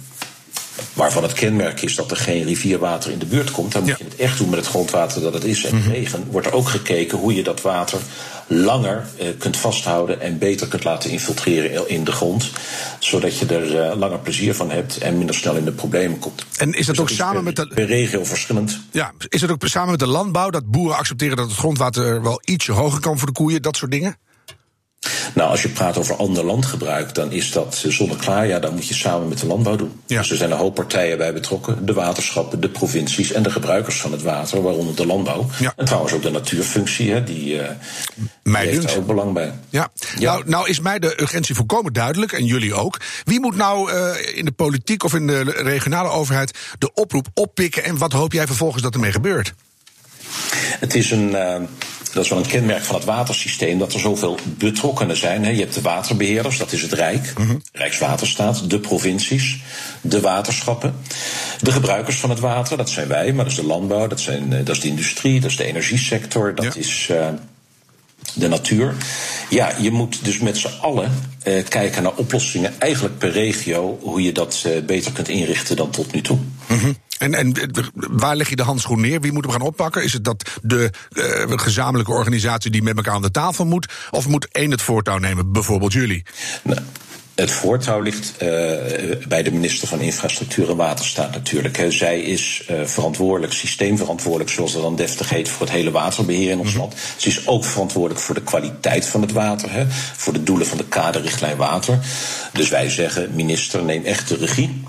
waarvan 0.92 1.22
het 1.22 1.32
kenmerk 1.32 1.82
is 1.82 1.94
dat 1.94 2.10
er 2.10 2.16
geen 2.16 2.44
rivierwater 2.44 3.10
in 3.10 3.18
de 3.18 3.26
buurt 3.26 3.50
komt. 3.50 3.72
Dan 3.72 3.82
moet 3.82 3.90
ja. 3.90 3.96
je 3.98 4.04
het 4.04 4.16
echt 4.16 4.38
doen 4.38 4.48
met 4.48 4.58
het 4.58 4.68
grondwater 4.68 5.20
dat 5.20 5.34
het 5.34 5.44
is 5.44 5.64
en 5.64 5.74
mm 5.74 5.82
-hmm. 5.82 5.92
regen. 5.92 6.24
Wordt 6.30 6.46
er 6.46 6.52
ook 6.52 6.68
gekeken 6.68 7.18
hoe 7.18 7.34
je 7.34 7.42
dat 7.42 7.60
water 7.60 7.98
langer 8.46 9.06
uh, 9.20 9.26
kunt 9.38 9.56
vasthouden 9.56 10.20
en 10.20 10.38
beter 10.38 10.68
kunt 10.68 10.84
laten 10.84 11.10
infiltreren 11.10 11.88
in 11.88 12.04
de 12.04 12.12
grond. 12.12 12.50
Zodat 12.98 13.38
je 13.38 13.46
er 13.46 13.90
uh, 13.90 13.96
langer 13.98 14.18
plezier 14.18 14.54
van 14.54 14.70
hebt 14.70 14.98
en 14.98 15.16
minder 15.18 15.34
snel 15.34 15.56
in 15.56 15.64
de 15.64 15.72
problemen 15.72 16.18
komt. 16.18 16.44
En 16.56 16.72
is 16.72 16.86
dat 16.86 16.94
dus 16.94 17.04
ook 17.04 17.10
samen 17.10 17.34
per, 17.34 17.42
met 17.42 17.56
de. 17.56 17.74
Per 17.74 17.86
regio 17.86 18.24
verschillend. 18.24 18.80
Ja, 18.90 19.12
is 19.28 19.40
het 19.40 19.50
ook 19.50 19.66
samen 19.66 19.90
met 19.90 19.98
de 19.98 20.06
landbouw 20.06 20.50
dat 20.50 20.70
boeren 20.70 20.96
accepteren 20.96 21.36
dat 21.36 21.46
het 21.46 21.56
grondwater 21.56 22.22
wel 22.22 22.40
ietsje 22.44 22.72
hoger 22.72 23.00
kan 23.00 23.18
voor 23.18 23.26
de 23.26 23.32
koeien, 23.32 23.62
dat 23.62 23.76
soort 23.76 23.90
dingen? 23.90 24.16
Nou, 25.34 25.50
als 25.50 25.62
je 25.62 25.68
praat 25.68 25.96
over 25.96 26.16
ander 26.16 26.44
landgebruik, 26.44 27.14
dan 27.14 27.32
is 27.32 27.52
dat 27.52 27.84
zonneklaar. 27.88 28.46
Ja, 28.46 28.58
dan 28.58 28.74
moet 28.74 28.88
je 28.88 28.94
samen 28.94 29.28
met 29.28 29.38
de 29.38 29.46
landbouw 29.46 29.76
doen. 29.76 30.00
Ja. 30.06 30.18
Dus 30.18 30.30
er 30.30 30.36
zijn 30.36 30.50
een 30.50 30.56
hoop 30.56 30.74
partijen 30.74 31.18
bij 31.18 31.32
betrokken. 31.32 31.86
De 31.86 31.92
waterschappen, 31.92 32.60
de 32.60 32.68
provincies 32.68 33.32
en 33.32 33.42
de 33.42 33.50
gebruikers 33.50 34.00
van 34.00 34.12
het 34.12 34.22
water, 34.22 34.62
waaronder 34.62 34.96
de 34.96 35.06
landbouw. 35.06 35.46
Ja. 35.58 35.72
En 35.76 35.84
trouwens 35.84 36.12
ook 36.12 36.22
de 36.22 36.30
natuurfunctie, 36.30 37.12
hè, 37.12 37.24
die, 37.24 37.54
uh, 37.54 37.68
mij 38.42 38.62
die 38.62 38.70
heeft 38.70 38.88
daar 38.88 38.96
ook 38.96 39.06
belang 39.06 39.32
bij. 39.32 39.52
Ja. 39.70 39.88
ja. 40.18 40.32
Nou, 40.32 40.48
nou 40.48 40.68
is 40.68 40.80
mij 40.80 40.98
de 40.98 41.20
urgentie 41.20 41.54
volkomen 41.54 41.92
duidelijk, 41.92 42.32
en 42.32 42.44
jullie 42.44 42.74
ook. 42.74 43.00
Wie 43.24 43.40
moet 43.40 43.56
nou 43.56 43.92
uh, 43.92 44.36
in 44.36 44.44
de 44.44 44.52
politiek 44.52 45.04
of 45.04 45.14
in 45.14 45.26
de 45.26 45.42
regionale 45.42 46.08
overheid 46.08 46.58
de 46.78 46.94
oproep 46.94 47.26
oppikken... 47.34 47.84
en 47.84 47.98
wat 47.98 48.12
hoop 48.12 48.32
jij 48.32 48.46
vervolgens 48.46 48.82
dat 48.82 48.94
ermee 48.94 49.12
gebeurt? 49.12 49.54
Het 50.80 50.94
is 50.94 51.10
een... 51.10 51.30
Uh, 51.30 51.56
dat 52.18 52.26
is 52.26 52.32
wel 52.32 52.42
een 52.44 52.60
kenmerk 52.60 52.84
van 52.84 52.94
het 52.94 53.04
watersysteem, 53.04 53.78
dat 53.78 53.92
er 53.92 54.00
zoveel 54.00 54.38
betrokkenen 54.44 55.16
zijn. 55.16 55.42
Je 55.42 55.60
hebt 55.60 55.74
de 55.74 55.80
waterbeheerders, 55.80 56.58
dat 56.58 56.72
is 56.72 56.82
het 56.82 56.92
Rijk, 56.92 57.32
mm 57.38 57.46
-hmm. 57.46 57.62
Rijkswaterstaat, 57.72 58.70
de 58.70 58.78
provincies, 58.78 59.56
de 60.00 60.20
waterschappen. 60.20 60.94
De 61.60 61.72
gebruikers 61.72 62.16
van 62.16 62.30
het 62.30 62.40
water, 62.40 62.76
dat 62.76 62.90
zijn 62.90 63.08
wij, 63.08 63.32
maar 63.32 63.44
dat 63.44 63.52
is 63.52 63.60
de 63.60 63.66
landbouw, 63.66 64.06
dat, 64.06 64.20
zijn, 64.20 64.50
dat 64.50 64.68
is 64.68 64.80
de 64.80 64.88
industrie, 64.88 65.40
dat 65.40 65.50
is 65.50 65.56
de 65.56 65.64
energiesector, 65.64 66.54
dat 66.54 66.74
ja. 66.74 66.80
is 66.80 67.08
uh, 67.10 67.28
de 68.34 68.48
natuur. 68.48 68.94
Ja, 69.50 69.72
je 69.78 69.90
moet 69.90 70.24
dus 70.24 70.38
met 70.38 70.56
z'n 70.56 70.80
allen 70.80 71.12
uh, 71.44 71.64
kijken 71.68 72.02
naar 72.02 72.14
oplossingen, 72.16 72.80
eigenlijk 72.80 73.18
per 73.18 73.30
regio, 73.30 73.98
hoe 74.02 74.22
je 74.22 74.32
dat 74.32 74.66
beter 74.86 75.12
kunt 75.12 75.28
inrichten 75.28 75.76
dan 75.76 75.90
tot 75.90 76.12
nu 76.12 76.20
toe. 76.20 76.38
Mm 76.66 76.78
-hmm. 76.78 76.96
En, 77.18 77.34
en 77.34 77.54
waar 77.94 78.36
leg 78.36 78.48
je 78.48 78.56
de 78.56 78.62
handschoen 78.62 79.00
neer? 79.00 79.20
Wie 79.20 79.32
moet 79.32 79.44
hem 79.44 79.52
gaan 79.52 79.60
oppakken? 79.60 80.04
Is 80.04 80.12
het 80.12 80.24
dat 80.24 80.50
de 80.62 80.90
uh, 81.12 81.58
gezamenlijke 81.58 82.12
organisatie 82.12 82.70
die 82.70 82.82
met 82.82 82.96
elkaar 82.96 83.14
aan 83.14 83.22
de 83.22 83.30
tafel 83.30 83.66
moet? 83.66 83.92
Of 84.10 84.28
moet 84.28 84.48
één 84.52 84.70
het 84.70 84.82
voortouw 84.82 85.18
nemen, 85.18 85.52
bijvoorbeeld 85.52 85.92
jullie? 85.92 86.22
Nou. 86.62 86.80
Het 87.38 87.50
voortouw 87.50 88.00
ligt 88.00 88.32
uh, 88.32 88.48
bij 89.28 89.42
de 89.42 89.52
minister 89.52 89.88
van 89.88 90.00
Infrastructuur 90.00 90.70
en 90.70 90.76
Waterstaat 90.76 91.32
natuurlijk. 91.32 91.76
He, 91.76 91.90
zij 91.90 92.20
is 92.20 92.66
uh, 92.70 92.84
verantwoordelijk, 92.84 93.52
systeemverantwoordelijk, 93.52 94.50
zoals 94.50 94.72
dat 94.72 94.82
dan 94.82 94.96
deftig 94.96 95.28
heet, 95.28 95.48
voor 95.48 95.66
het 95.66 95.74
hele 95.74 95.90
waterbeheer 95.90 96.50
in 96.50 96.58
ons 96.58 96.74
land. 96.74 96.92
Mm 96.92 96.98
-hmm. 96.98 97.20
Ze 97.20 97.28
is 97.28 97.46
ook 97.46 97.64
verantwoordelijk 97.64 98.20
voor 98.20 98.34
de 98.34 98.42
kwaliteit 98.42 99.06
van 99.06 99.20
het 99.20 99.32
water, 99.32 99.70
he, 99.70 99.84
voor 100.16 100.32
de 100.32 100.42
doelen 100.42 100.66
van 100.66 100.78
de 100.78 100.84
kaderrichtlijn 100.84 101.56
water. 101.56 101.98
Dus 102.52 102.68
wij 102.68 102.90
zeggen, 102.90 103.30
minister, 103.34 103.84
neem 103.84 104.04
echt 104.04 104.28
de 104.28 104.36
regie. 104.36 104.82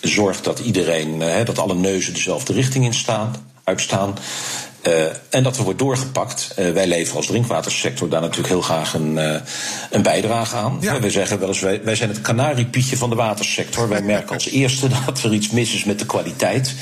Zorg 0.00 0.40
dat 0.40 0.58
iedereen, 0.58 1.20
uh, 1.20 1.44
dat 1.44 1.58
alle 1.58 1.74
neuzen 1.74 2.14
dezelfde 2.14 2.52
richting 2.52 2.84
in 2.84 2.94
staan, 2.94 3.36
uitstaan. 3.64 4.18
en 5.30 5.42
dat 5.42 5.56
er 5.56 5.62
wordt 5.62 5.78
doorgepakt. 5.78 6.52
wij 6.56 6.86
leveren 6.86 7.16
als 7.16 7.26
drinkwatersector 7.26 8.08
daar 8.08 8.20
natuurlijk 8.20 8.48
heel 8.48 8.62
graag 8.62 8.94
een, 8.94 9.16
een 9.90 10.02
bijdrage 10.02 10.56
aan. 10.56 10.78
Ja. 10.80 11.00
Wij 11.00 11.10
zeggen 11.10 11.38
wel 11.38 11.48
eens, 11.48 11.60
wij, 11.60 11.80
wij 11.84 11.94
zijn 11.94 12.08
het 12.08 12.20
kanariepietje 12.20 12.96
van 12.96 13.10
de 13.10 13.16
watersector. 13.16 13.88
Wij 13.88 14.02
merken 14.02 14.34
als 14.34 14.48
eerste 14.48 14.88
dat 15.06 15.22
er 15.22 15.32
iets 15.32 15.50
mis 15.50 15.74
is 15.74 15.84
met 15.84 15.98
de 15.98 16.06
kwaliteit. 16.06 16.74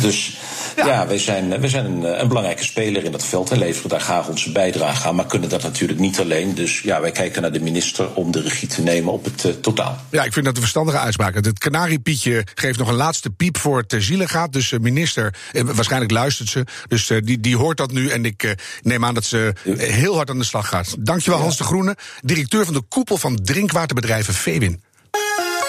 dus 0.00 0.36
ja, 0.76 1.06
wij 1.06 1.18
zijn, 1.18 1.60
wij 1.60 1.68
zijn 1.68 1.84
een, 1.84 2.20
een, 2.20 2.28
belangrijke 2.28 2.64
speler 2.64 3.04
in 3.04 3.12
dat 3.12 3.24
veld 3.24 3.50
en 3.50 3.58
leveren 3.58 3.88
daar 3.90 4.00
graag 4.00 4.28
onze 4.28 4.52
bijdrage 4.52 5.08
aan. 5.08 5.14
Maar 5.14 5.26
kunnen 5.26 5.48
dat 5.48 5.62
natuurlijk 5.62 6.00
niet 6.00 6.20
alleen. 6.20 6.54
Dus 6.54 6.80
ja, 6.80 7.00
wij 7.00 7.10
kijken 7.10 7.42
naar 7.42 7.52
de 7.52 7.60
minister 7.60 8.14
om 8.14 8.30
de 8.30 8.40
regie 8.40 8.68
te 8.68 8.82
nemen 8.82 9.12
op 9.12 9.24
het 9.24 9.44
uh, 9.44 9.52
totaal. 9.52 9.98
Ja, 10.10 10.24
ik 10.24 10.32
vind 10.32 10.44
dat 10.44 10.54
een 10.54 10.60
verstandige 10.60 10.98
uitspraak. 10.98 11.34
Het 11.34 11.58
kanariepietje 11.58 12.46
geeft 12.54 12.78
nog 12.78 12.88
een 12.88 12.94
laatste 12.94 13.30
piep 13.30 13.58
voor 13.58 13.78
het 13.78 13.88
ter 13.88 14.02
ziele 14.02 14.28
gaat. 14.28 14.52
Dus 14.52 14.68
de 14.68 14.80
minister, 14.80 15.34
eh, 15.52 15.62
waarschijnlijk 15.62 16.12
luistert 16.12 16.48
ze. 16.48 16.64
Dus 16.88 17.10
uh, 17.10 17.18
die, 17.24 17.40
die 17.40 17.56
hoort 17.56 17.76
dat 17.76 17.92
nu. 17.92 18.08
En 18.08 18.24
ik 18.24 18.42
uh, 18.42 18.50
neem 18.82 19.04
aan 19.04 19.14
dat 19.14 19.24
ze 19.24 19.52
heel 19.76 20.14
hard 20.14 20.30
aan 20.30 20.38
de 20.38 20.44
slag 20.44 20.68
gaat. 20.68 20.94
Dankjewel, 20.98 21.38
ja. 21.38 21.44
Hans 21.44 21.56
de 21.56 21.64
Groene, 21.64 21.96
directeur 22.20 22.64
van 22.64 22.74
de 22.74 22.82
koepel 22.88 23.16
van 23.16 23.38
drinkwaterbedrijven 23.42 24.34
Vewin. 24.34 24.82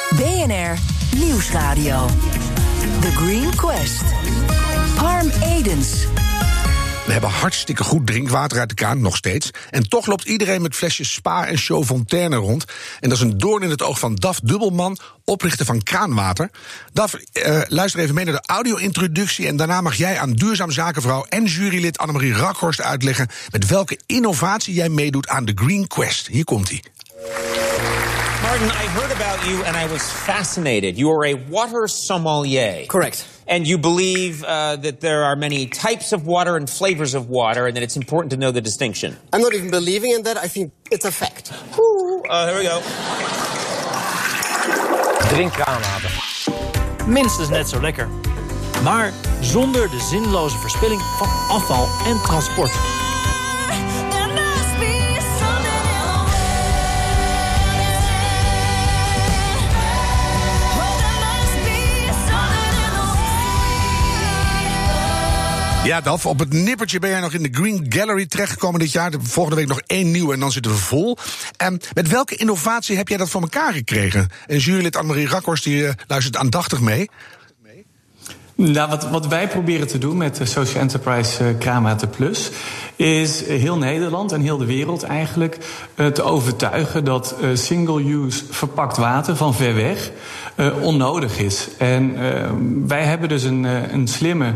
BNR 0.09 0.77
Nieuwsradio. 1.17 2.09
The 3.01 3.11
Green 3.11 3.55
Quest. 3.55 4.03
Edens. 5.43 6.05
We 7.05 7.11
hebben 7.11 7.29
hartstikke 7.29 7.83
goed 7.83 8.07
drinkwater 8.07 8.59
uit 8.59 8.69
de 8.69 8.75
kraan, 8.75 9.01
nog 9.01 9.15
steeds. 9.15 9.51
En 9.69 9.89
toch 9.89 10.05
loopt 10.05 10.25
iedereen 10.25 10.61
met 10.61 10.75
flesjes 10.75 11.13
Spa 11.13 11.47
en 11.47 11.57
Show 11.57 12.03
rond. 12.31 12.65
En 12.99 13.09
dat 13.09 13.17
is 13.17 13.23
een 13.23 13.37
doorn 13.37 13.63
in 13.63 13.69
het 13.69 13.83
oog 13.83 13.99
van 13.99 14.15
Daf 14.15 14.39
Dubbelman, 14.39 14.97
oprichter 15.23 15.65
van 15.65 15.83
Kraanwater. 15.83 16.49
Daf, 16.93 17.13
uh, 17.13 17.61
luister 17.67 17.99
even 17.99 18.15
mee 18.15 18.25
naar 18.25 18.33
de 18.33 18.47
audio-introductie... 18.47 19.47
en 19.47 19.55
daarna 19.55 19.81
mag 19.81 19.95
jij 19.95 20.19
aan 20.19 20.33
duurzaam 20.33 20.71
zakenvrouw 20.71 21.25
en 21.29 21.45
jurylid 21.45 21.97
Annemarie 21.97 22.33
Rakhorst 22.33 22.81
uitleggen... 22.81 23.27
met 23.51 23.65
welke 23.65 23.99
innovatie 24.05 24.73
jij 24.73 24.89
meedoet 24.89 25.27
aan 25.27 25.45
de 25.45 25.51
Green 25.55 25.87
Quest. 25.87 26.27
Hier 26.27 26.43
komt 26.43 26.69
hij. 26.69 26.83
Martin, 28.45 28.69
I 28.69 28.85
heard 28.99 29.11
about 29.11 29.47
you 29.49 29.63
and 29.63 29.75
I 29.75 29.91
was 29.91 30.03
fascinated. 30.11 30.99
You 30.99 31.09
are 31.09 31.25
a 31.25 31.33
water 31.33 31.87
sommelier. 31.87 32.85
Correct. 32.85 33.27
And 33.47 33.65
you 33.65 33.79
believe 33.79 34.43
uh, 34.43 34.75
that 34.75 35.01
there 35.01 35.23
are 35.23 35.35
many 35.35 35.65
types 35.65 36.13
of 36.13 36.27
water 36.27 36.55
and 36.55 36.69
flavors 36.69 37.15
of 37.15 37.27
water, 37.27 37.65
and 37.65 37.75
that 37.75 37.81
it's 37.81 37.97
important 37.97 38.31
to 38.33 38.37
know 38.37 38.51
the 38.51 38.61
distinction. 38.61 39.17
I'm 39.33 39.41
not 39.41 39.55
even 39.55 39.71
believing 39.71 40.11
in 40.11 40.21
that. 40.23 40.37
I 40.37 40.47
think 40.47 40.71
it's 40.91 41.05
a 41.05 41.11
fact. 41.11 41.51
Ooh, 41.79 42.23
uh, 42.29 42.47
here 42.47 42.57
we 42.59 42.63
go. 42.63 42.77
Drink 45.33 45.51
kraanwater. 45.53 46.11
Minstens 47.07 47.49
net 47.49 47.67
zo 47.67 47.81
lekker. 47.81 48.07
Maar 48.83 49.11
zonder 49.41 49.89
de 49.89 49.99
zinloze 49.99 50.57
verspilling 50.57 51.01
van 51.01 51.29
afval 51.49 51.87
en 52.05 52.21
transport. 52.21 52.71
Ja, 65.85 66.01
Daf, 66.01 66.25
op 66.25 66.39
het 66.39 66.53
nippertje 66.53 66.99
ben 66.99 67.09
jij 67.09 67.19
nog 67.19 67.33
in 67.33 67.43
de 67.43 67.49
Green 67.51 67.85
Gallery 67.89 68.25
terechtgekomen 68.25 68.79
dit 68.79 68.91
jaar. 68.91 69.11
Volgende 69.19 69.59
week 69.59 69.67
nog 69.67 69.81
één 69.87 70.11
nieuw 70.11 70.31
en 70.31 70.39
dan 70.39 70.51
zitten 70.51 70.71
we 70.71 70.77
vol. 70.77 71.17
En 71.57 71.79
met 71.93 72.09
welke 72.09 72.35
innovatie 72.35 72.97
heb 72.97 73.07
jij 73.07 73.17
dat 73.17 73.29
voor 73.29 73.41
elkaar 73.41 73.73
gekregen? 73.73 74.29
En 74.47 74.57
jurylid 74.57 74.95
Annemarie 74.95 75.27
Rakhorst 75.27 75.63
die 75.63 75.83
uh, 75.83 75.89
luistert 76.07 76.37
aandachtig 76.37 76.81
mee. 76.81 77.09
Nou, 78.55 78.89
wat, 78.89 79.09
wat 79.09 79.27
wij 79.27 79.47
proberen 79.47 79.87
te 79.87 79.97
doen 79.97 80.17
met 80.17 80.35
de 80.35 80.45
Social 80.45 80.81
Enterprise 80.81 81.55
Kraamwater 81.59 82.07
Plus... 82.07 82.49
is 82.95 83.45
heel 83.47 83.77
Nederland 83.77 84.31
en 84.31 84.41
heel 84.41 84.57
de 84.57 84.65
wereld 84.65 85.03
eigenlijk 85.03 85.57
te 85.95 86.21
overtuigen... 86.21 87.03
dat 87.05 87.35
single-use 87.53 88.43
verpakt 88.49 88.97
water 88.97 89.35
van 89.35 89.55
ver 89.55 89.75
weg 89.75 90.11
onnodig 90.81 91.39
is. 91.39 91.67
En 91.77 92.17
wij 92.87 93.03
hebben 93.03 93.29
dus 93.29 93.43
een, 93.43 93.63
een 93.93 94.07
slimme 94.07 94.53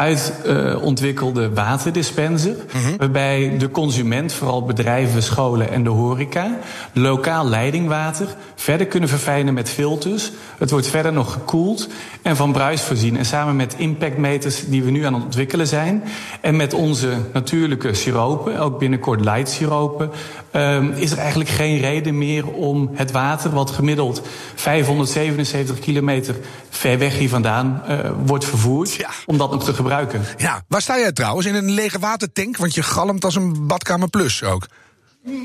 uitontwikkelde 0.00 1.50
waterdispenser. 1.50 2.56
Mm-hmm. 2.72 2.96
Waarbij 2.96 3.54
de 3.58 3.70
consument, 3.70 4.32
vooral 4.32 4.64
bedrijven, 4.64 5.22
scholen 5.22 5.70
en 5.70 5.82
de 5.82 5.90
horeca, 5.90 6.58
lokaal 6.92 7.48
leidingwater 7.48 8.26
verder 8.54 8.86
kunnen 8.86 9.08
verfijnen 9.08 9.54
met 9.54 9.68
filters. 9.68 10.30
Het 10.58 10.70
wordt 10.70 10.86
verder 10.86 11.12
nog 11.12 11.32
gekoeld 11.32 11.88
en 12.22 12.36
van 12.36 12.52
bruis 12.52 12.82
voorzien. 12.82 13.16
En 13.16 13.24
samen 13.24 13.56
met 13.56 13.74
impactmeters 13.78 14.66
die 14.66 14.82
we 14.82 14.90
nu 14.90 15.04
aan 15.04 15.14
het 15.14 15.22
ontwikkelen 15.22 15.66
zijn. 15.66 16.02
En 16.40 16.56
met 16.56 16.74
onze 16.74 17.08
natuurlijke 17.32 17.94
siropen, 17.94 18.58
ook 18.58 18.78
binnenkort 18.78 19.20
light 19.20 19.48
siropen. 19.48 20.10
Um, 20.52 20.92
is 20.92 21.10
er 21.10 21.18
eigenlijk 21.18 21.50
geen 21.50 21.78
reden 21.78 22.18
meer 22.18 22.46
om 22.46 22.90
het 22.94 23.10
water, 23.10 23.50
wat 23.50 23.70
gemiddeld 23.70 24.22
577 24.54 25.78
kilometer 25.78 26.34
ver 26.70 26.98
weg 26.98 27.18
hier 27.18 27.28
vandaan 27.28 27.82
uh, 27.88 27.98
wordt 28.26 28.44
vervoerd, 28.44 28.92
ja. 28.92 29.08
om 29.26 29.38
dat 29.38 29.50
nog 29.50 29.64
te 29.64 29.74
gebruiken. 29.74 29.89
Ja, 30.36 30.62
waar 30.68 30.82
sta 30.82 30.98
jij 30.98 31.12
trouwens? 31.12 31.46
In 31.46 31.54
een 31.54 31.70
lege 31.70 31.98
watertank? 31.98 32.56
Want 32.56 32.74
je 32.74 32.82
galmt 32.82 33.24
als 33.24 33.34
een 33.34 33.66
badkamer 33.66 34.08
plus 34.08 34.42
ook. 34.42 34.66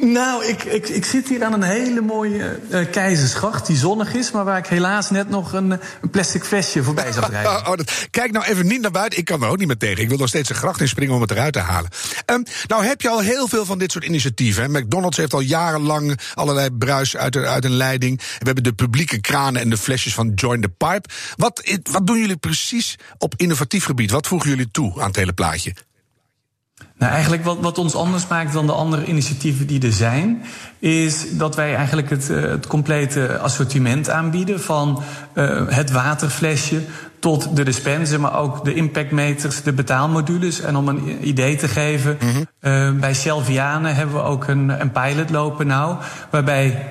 Nou, 0.01 0.45
ik, 0.45 0.63
ik, 0.63 0.89
ik 0.89 1.05
zit 1.05 1.27
hier 1.27 1.43
aan 1.43 1.53
een 1.53 1.63
hele 1.63 2.01
mooie 2.01 2.59
uh, 2.69 2.91
keizersgracht 2.91 3.67
die 3.67 3.77
zonnig 3.77 4.13
is, 4.13 4.31
maar 4.31 4.45
waar 4.45 4.57
ik 4.57 4.65
helaas 4.65 5.09
net 5.09 5.29
nog 5.29 5.53
een, 5.53 5.71
een 5.71 6.09
plastic 6.11 6.43
flesje 6.43 6.83
voorbij 6.83 7.11
zag 7.11 7.29
rijden. 7.31 7.51
oh, 7.51 7.75
dat, 7.75 8.07
kijk 8.11 8.31
nou 8.31 8.45
even 8.45 8.67
niet 8.67 8.81
naar 8.81 8.91
buiten. 8.91 9.19
Ik 9.19 9.25
kan 9.25 9.43
er 9.43 9.49
ook 9.49 9.57
niet 9.57 9.67
meer 9.67 9.77
tegen. 9.77 10.03
Ik 10.03 10.09
wil 10.09 10.17
nog 10.17 10.27
steeds 10.27 10.49
een 10.49 10.55
gracht 10.55 10.81
in 10.81 10.87
springen 10.87 11.15
om 11.15 11.21
het 11.21 11.31
eruit 11.31 11.53
te 11.53 11.59
halen. 11.59 11.89
Um, 12.25 12.43
nou 12.67 12.85
heb 12.85 13.01
je 13.01 13.09
al 13.09 13.19
heel 13.19 13.47
veel 13.47 13.65
van 13.65 13.77
dit 13.77 13.91
soort 13.91 14.05
initiatieven. 14.05 14.63
Hè? 14.63 14.79
McDonald's 14.79 15.17
heeft 15.17 15.33
al 15.33 15.39
jarenlang 15.39 16.19
allerlei 16.33 16.69
bruis 16.71 17.17
uit, 17.17 17.35
uit 17.35 17.65
een 17.65 17.75
leiding. 17.75 18.17
We 18.17 18.45
hebben 18.45 18.63
de 18.63 18.73
publieke 18.73 19.21
kranen 19.21 19.61
en 19.61 19.69
de 19.69 19.77
flesjes 19.77 20.13
van 20.13 20.31
Join 20.35 20.61
the 20.61 20.69
Pipe. 20.69 21.09
Wat, 21.35 21.77
wat 21.91 22.07
doen 22.07 22.19
jullie 22.19 22.37
precies 22.37 22.95
op 23.17 23.33
innovatief 23.37 23.85
gebied? 23.85 24.11
Wat 24.11 24.27
voegen 24.27 24.49
jullie 24.49 24.71
toe 24.71 25.01
aan 25.01 25.07
het 25.07 25.15
hele 25.15 25.33
plaatje? 25.33 25.73
Nou, 26.97 27.11
eigenlijk 27.11 27.43
wat, 27.43 27.57
wat 27.59 27.77
ons 27.77 27.95
anders 27.95 28.27
maakt 28.27 28.53
dan 28.53 28.65
de 28.65 28.71
andere 28.71 29.05
initiatieven 29.05 29.67
die 29.67 29.81
er 29.81 29.93
zijn, 29.93 30.43
is 30.79 31.37
dat 31.37 31.55
wij 31.55 31.75
eigenlijk 31.75 32.09
het, 32.09 32.29
uh, 32.29 32.41
het 32.41 32.67
complete 32.67 33.37
assortiment 33.37 34.09
aanbieden 34.09 34.61
van 34.61 35.03
uh, 35.33 35.61
het 35.67 35.91
waterflesje 35.91 36.81
tot 37.19 37.55
de 37.55 37.63
dispenser, 37.63 38.19
maar 38.19 38.35
ook 38.35 38.65
de 38.65 38.73
impactmeters, 38.73 39.63
de 39.63 39.73
betaalmodules. 39.73 40.61
En 40.61 40.75
om 40.75 40.87
een 40.87 41.27
idee 41.27 41.55
te 41.55 41.67
geven, 41.67 42.17
mm-hmm. 42.21 42.47
uh, 42.61 42.99
bij 42.99 43.13
Selviane 43.13 43.89
hebben 43.89 44.15
we 44.15 44.21
ook 44.21 44.47
een, 44.47 44.81
een 44.81 44.91
pilot 44.91 45.29
lopen 45.29 45.67
nou, 45.67 45.97
waarbij 46.29 46.89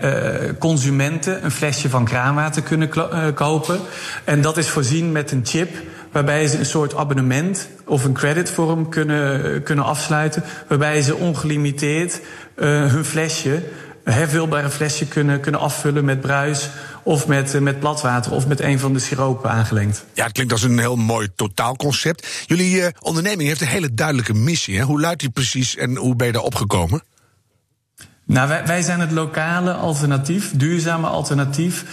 consumenten 0.58 1.44
een 1.44 1.50
flesje 1.50 1.88
van 1.90 2.04
kraanwater 2.04 2.62
kunnen 2.62 2.90
kopen. 3.34 3.78
En 4.24 4.40
dat 4.40 4.56
is 4.56 4.68
voorzien 4.68 5.12
met 5.12 5.30
een 5.30 5.42
chip 5.44 5.76
waarbij 6.14 6.46
ze 6.46 6.58
een 6.58 6.66
soort 6.66 6.94
abonnement 6.94 7.68
of 7.84 8.04
een 8.04 8.12
creditvorm 8.12 8.88
kunnen, 8.88 9.62
kunnen 9.62 9.84
afsluiten, 9.84 10.44
waarbij 10.68 11.02
ze 11.02 11.14
ongelimiteerd 11.14 12.20
uh, 12.56 12.66
hun 12.92 13.04
flesje, 13.04 13.62
een 14.04 14.12
hervulbare 14.12 14.70
flesje 14.70 15.06
kunnen, 15.06 15.40
kunnen 15.40 15.60
afvullen 15.60 16.04
met 16.04 16.20
bruis 16.20 16.70
of 17.02 17.26
met, 17.26 17.60
met 17.60 17.80
platwater 17.80 18.32
of 18.32 18.46
met 18.46 18.60
een 18.60 18.78
van 18.78 18.92
de 18.92 18.98
siropen 18.98 19.50
aangelengd. 19.50 20.04
Ja, 20.12 20.24
het 20.24 20.32
klinkt 20.32 20.52
als 20.52 20.62
een 20.62 20.78
heel 20.78 20.96
mooi 20.96 21.28
totaalconcept. 21.36 22.44
Jullie 22.46 22.76
uh, 22.76 22.86
onderneming 23.00 23.48
heeft 23.48 23.60
een 23.60 23.66
hele 23.66 23.94
duidelijke 23.94 24.34
missie. 24.34 24.76
Hè? 24.76 24.82
Hoe 24.82 25.00
luidt 25.00 25.20
die 25.20 25.30
precies 25.30 25.76
en 25.76 25.96
hoe 25.96 26.16
ben 26.16 26.26
je 26.26 26.32
daar 26.32 26.42
opgekomen? 26.42 27.02
Nou, 28.26 28.48
wij, 28.48 28.66
wij 28.66 28.82
zijn 28.82 29.00
het 29.00 29.12
lokale 29.12 29.72
alternatief, 29.72 30.52
duurzame 30.56 31.06
alternatief 31.06 31.84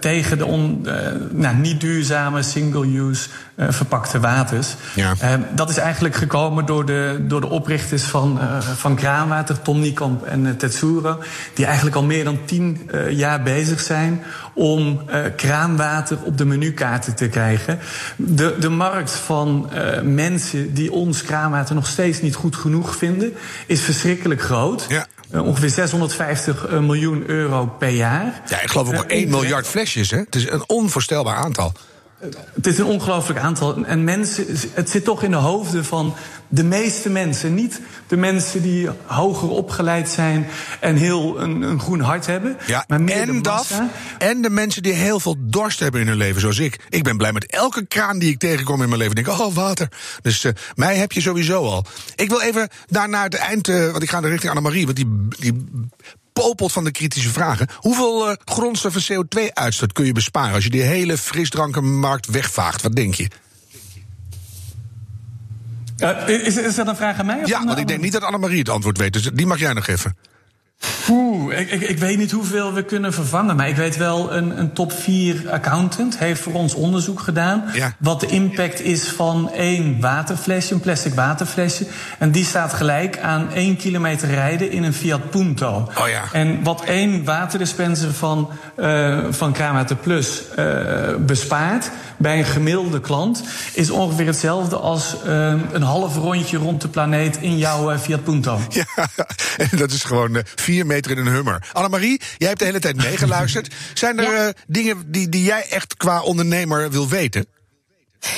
tegen 0.00 0.38
de 0.38 0.44
on, 0.44 0.82
uh, 0.86 0.94
nou, 1.30 1.56
niet 1.56 1.80
duurzame 1.80 2.42
single-use 2.42 3.28
uh, 3.56 3.66
verpakte 3.70 4.20
waters. 4.20 4.74
Ja. 4.94 5.14
dat 5.54 5.70
is 5.70 5.76
eigenlijk 5.76 6.14
gekomen 6.14 6.66
door 6.66 6.86
de, 6.86 7.24
door 7.28 7.40
de 7.40 7.48
oprichters 7.48 8.02
van, 8.02 8.38
van 8.76 8.96
Kraanwater, 8.96 9.62
Tom 9.62 9.80
Niekamp 9.80 10.24
en 10.24 10.56
Tetsuro, 10.56 11.22
die 11.54 11.64
eigenlijk 11.64 11.96
al 11.96 12.02
meer 12.02 12.24
dan 12.24 12.38
tien 12.44 12.90
jaar 13.10 13.42
bezig 13.42 13.80
zijn 13.80 14.22
om 14.54 15.00
kraanwater 15.36 16.18
op 16.24 16.38
de 16.38 16.44
menukaarten 16.44 17.14
te 17.14 17.28
krijgen. 17.28 17.78
De, 18.16 18.56
de 18.60 18.68
markt 18.68 19.10
van 19.10 19.70
mensen 20.02 20.74
die 20.74 20.92
ons 20.92 21.22
kraanwater 21.22 21.74
nog 21.74 21.86
steeds 21.86 22.22
niet 22.22 22.34
goed 22.34 22.56
genoeg 22.56 22.96
vinden, 22.96 23.32
is 23.66 23.80
verschrikkelijk 23.80 24.40
groot. 24.40 24.86
Ja. 24.88 25.06
Uh, 25.34 25.46
ongeveer 25.46 25.70
650 25.70 26.68
uh, 26.68 26.78
miljoen 26.78 27.24
euro 27.26 27.66
per 27.66 27.88
jaar. 27.88 28.42
Ja, 28.48 28.60
ik 28.60 28.70
geloof 28.70 28.88
ook 28.88 28.94
uh, 28.94 29.16
1 29.16 29.28
miljard 29.28 29.66
flesjes, 29.66 30.10
hè? 30.10 30.18
Het 30.18 30.34
is 30.34 30.50
een 30.50 30.64
onvoorstelbaar 30.66 31.36
aantal. 31.36 31.72
Het 32.54 32.66
is 32.66 32.78
een 32.78 32.84
ongelooflijk 32.84 33.40
aantal. 33.40 33.84
En 33.84 34.04
mensen, 34.04 34.46
het 34.72 34.90
zit 34.90 35.04
toch 35.04 35.22
in 35.22 35.30
de 35.30 35.36
hoofden 35.36 35.84
van 35.84 36.14
de 36.48 36.64
meeste 36.64 37.10
mensen. 37.10 37.54
Niet 37.54 37.80
de 38.06 38.16
mensen 38.16 38.62
die 38.62 38.88
hoger 39.04 39.48
opgeleid 39.48 40.08
zijn 40.08 40.46
en 40.80 40.96
heel 40.96 41.40
een, 41.40 41.62
een 41.62 41.80
groen 41.80 42.00
hart 42.00 42.26
hebben. 42.26 42.56
Ja, 42.66 42.84
maar 42.88 43.00
meer 43.00 43.16
en 43.16 43.32
de 43.32 43.40
dat. 43.40 43.82
En 44.18 44.42
de 44.42 44.50
mensen 44.50 44.82
die 44.82 44.92
heel 44.92 45.20
veel 45.20 45.36
dorst 45.38 45.80
hebben 45.80 46.00
in 46.00 46.06
hun 46.06 46.16
leven, 46.16 46.40
zoals 46.40 46.58
ik. 46.58 46.86
Ik 46.88 47.02
ben 47.02 47.16
blij 47.16 47.32
met 47.32 47.46
elke 47.46 47.86
kraan 47.86 48.18
die 48.18 48.30
ik 48.30 48.38
tegenkom 48.38 48.82
in 48.82 48.88
mijn 48.88 49.00
leven. 49.00 49.16
Ik 49.16 49.24
denk, 49.24 49.40
oh, 49.40 49.54
water. 49.54 49.88
Dus 50.22 50.44
eh, 50.44 50.52
mij 50.74 50.96
heb 50.96 51.12
je 51.12 51.20
sowieso 51.20 51.64
al. 51.64 51.84
Ik 52.14 52.28
wil 52.28 52.40
even 52.40 52.68
daar 52.86 53.08
naar 53.08 53.24
het 53.24 53.34
eind, 53.34 53.68
eh, 53.68 53.90
want 53.90 54.02
ik 54.02 54.10
ga 54.10 54.18
richting 54.18 54.50
Annemarie. 54.50 54.84
Want 54.84 54.96
die, 54.96 55.28
die 55.38 55.64
popelt 56.42 56.72
van 56.72 56.84
de 56.84 56.90
kritische 56.90 57.28
vragen. 57.28 57.68
Hoeveel 57.76 58.30
eh, 58.30 58.36
grondstoffen 58.44 59.02
CO2-uitstoot 59.02 59.92
kun 59.92 60.04
je 60.04 60.12
besparen 60.12 60.54
als 60.54 60.64
je 60.64 60.70
die 60.70 60.82
hele 60.82 61.18
frisdrankenmarkt 61.18 62.26
wegvaagt? 62.26 62.82
Wat 62.82 62.96
denk 62.96 63.14
je? 63.14 63.28
Eh, 65.98 66.28
is, 66.28 66.56
is 66.56 66.74
dat 66.74 66.86
een 66.86 66.96
vraag 66.96 67.18
aan 67.18 67.26
mij? 67.26 67.42
of 67.42 67.48
Ja, 67.48 67.64
want 67.64 67.78
ik 67.78 67.88
denk 67.88 68.00
niet 68.00 68.12
dat 68.12 68.22
Annemarie 68.22 68.58
het 68.58 68.68
antwoord 68.68 68.98
weet. 68.98 69.12
Dus 69.12 69.30
die 69.32 69.46
mag 69.46 69.58
jij 69.58 69.72
nog 69.72 69.86
even. 69.86 70.16
Oeh, 71.10 71.58
ik, 71.58 71.70
ik, 71.70 71.80
ik 71.80 71.98
weet 71.98 72.18
niet 72.18 72.30
hoeveel 72.30 72.72
we 72.72 72.82
kunnen 72.82 73.12
vervangen. 73.12 73.56
Maar 73.56 73.68
ik 73.68 73.76
weet 73.76 73.96
wel, 73.96 74.34
een, 74.34 74.58
een 74.58 74.72
top 74.72 74.92
4 74.92 75.50
accountant 75.50 76.18
heeft 76.18 76.40
voor 76.40 76.52
ons 76.52 76.74
onderzoek 76.74 77.20
gedaan. 77.20 77.64
Ja. 77.72 77.94
Wat 77.98 78.20
de 78.20 78.26
impact 78.26 78.80
is 78.80 79.08
van 79.08 79.52
één 79.52 80.00
waterflesje, 80.00 80.74
een 80.74 80.80
plastic 80.80 81.14
waterflesje. 81.14 81.86
En 82.18 82.30
die 82.30 82.44
staat 82.44 82.72
gelijk 82.72 83.18
aan 83.18 83.52
één 83.52 83.76
kilometer 83.76 84.28
rijden 84.28 84.70
in 84.70 84.84
een 84.84 84.94
Fiat 84.94 85.30
Punto. 85.30 85.90
Oh 85.98 86.08
ja. 86.08 86.24
En 86.32 86.62
wat 86.62 86.84
één 86.84 87.24
waterdispenser 87.24 88.12
van, 88.12 88.50
eh 88.76 89.18
van 89.30 89.56
Plus 90.02 90.42
eh, 90.56 90.64
bespaart 91.18 91.90
bij 92.16 92.38
een 92.38 92.44
gemiddelde 92.44 93.00
klant... 93.00 93.42
is 93.72 93.90
ongeveer 93.90 94.26
hetzelfde 94.26 94.76
als 94.76 95.22
eh, 95.24 95.54
een 95.72 95.82
half 95.82 96.16
rondje 96.16 96.58
rond 96.58 96.80
de 96.80 96.88
planeet 96.88 97.36
in 97.40 97.58
jouw 97.58 97.98
Fiat 97.98 98.24
Punto. 98.24 98.58
Ja, 98.68 99.08
en 99.56 99.78
dat 99.78 99.90
is 99.90 100.04
gewoon 100.04 100.42
vier 100.68 100.86
meter 100.86 101.10
in 101.10 101.18
een 101.18 101.32
hummer. 101.32 101.68
Annemarie, 101.72 102.20
jij 102.36 102.48
hebt 102.48 102.60
de 102.60 102.64
hele 102.64 102.78
tijd 102.78 102.96
meegeluisterd. 102.96 103.74
Zijn 103.94 104.18
er 104.18 104.46
eh, 104.46 104.54
dingen 104.66 105.04
die, 105.06 105.28
die 105.28 105.42
jij 105.42 105.66
echt 105.70 105.96
qua 105.96 106.22
ondernemer 106.22 106.90
wil 106.90 107.08
weten? 107.08 107.46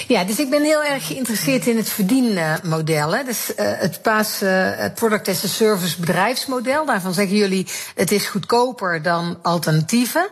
Ja, 0.09 0.25
dus 0.25 0.39
ik 0.39 0.51
ben 0.51 0.63
heel 0.63 0.85
erg 0.85 1.07
geïnteresseerd 1.07 1.67
in 1.67 1.77
het 1.77 1.89
verdienmodel. 1.89 3.15
hè. 3.17 3.25
Dus 3.25 3.55
eh, 3.55 3.73
het 3.79 4.03
PAS, 4.03 4.43
eh, 4.43 4.71
het 4.77 4.95
Product 4.95 5.29
as 5.29 5.45
a 5.45 5.49
Service 5.49 6.01
bedrijfsmodel. 6.01 6.87
Daarvan 6.87 7.15
zeggen 7.15 7.37
jullie, 7.37 7.67
het 7.95 8.13
is 8.13 8.27
goedkoper 8.27 9.03
dan 9.03 9.39
alternatieven. 9.43 10.29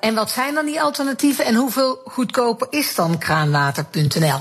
En 0.00 0.14
wat 0.14 0.30
zijn 0.30 0.54
dan 0.54 0.66
die 0.66 0.80
alternatieven 0.80 1.44
en 1.44 1.54
hoeveel 1.54 2.00
goedkoper 2.04 2.66
is 2.70 2.94
dan 2.94 3.18
kraanwater.nl? 3.18 4.40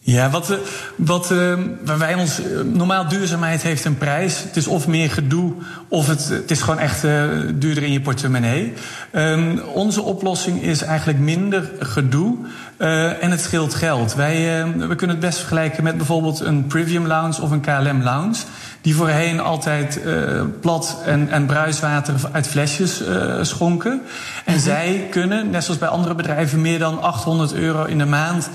Ja, 0.00 0.30
wat, 0.30 0.46
we- 0.48 0.62
wat 0.96 1.30
eh, 1.30 1.52
waar 1.84 1.98
wij 1.98 2.14
ons. 2.14 2.40
eh, 2.42 2.46
normaal 2.72 3.08
duurzaamheid 3.08 3.62
heeft 3.62 3.84
een 3.84 3.98
prijs. 3.98 4.42
Het 4.42 4.56
is 4.56 4.66
of 4.66 4.86
meer 4.86 5.10
gedoe, 5.10 5.52
of 5.88 6.06
het, 6.06 6.28
het 6.28 6.50
is 6.50 6.60
gewoon 6.60 6.78
echt 6.78 7.04
eh, 7.04 7.24
duurder 7.54 7.82
in 7.82 7.92
je 7.92 8.00
portemonnee. 8.00 8.72
Ehm, 9.12 9.58
onze 9.74 10.02
oplossing 10.02 10.62
is 10.62 10.82
eigenlijk 10.82 11.18
minder 11.18 11.70
gedoe. 11.78 12.36
eh, 12.76 13.22
en 13.22 13.30
het 13.30 13.40
scheelt 13.40 13.74
geld. 13.74 14.14
Wij, 14.14 14.60
eh, 14.62 14.68
we 14.88 14.94
kunnen 14.94 15.16
het 15.16 15.24
best 15.24 15.38
vergelijken 15.38 15.82
met 15.84 15.96
bijvoorbeeld 15.96 16.40
een 16.40 16.66
Privium 16.66 17.06
Lounge 17.06 17.42
of 17.42 17.50
een 17.50 17.60
KLM 17.60 18.02
Lounge. 18.02 18.36
Die 18.80 18.94
voorheen 18.94 19.40
altijd 19.40 20.02
eh, 20.02 20.14
plat 20.60 20.98
en, 21.04 21.28
en 21.30 21.46
bruiswater 21.46 22.14
uit 22.32 22.46
flesjes 22.46 23.04
eh, 23.04 23.38
schonken. 23.42 24.00
En 24.44 24.60
zij 24.60 25.06
kunnen, 25.10 25.50
net 25.50 25.64
zoals 25.64 25.80
bij 25.80 25.88
andere 25.88 26.14
bedrijven, 26.14 26.60
meer 26.60 26.78
dan 26.78 27.02
800 27.02 27.54
euro 27.54 27.84
in 27.84 27.98
de 27.98 28.06
maand 28.06 28.44
eh, 28.44 28.52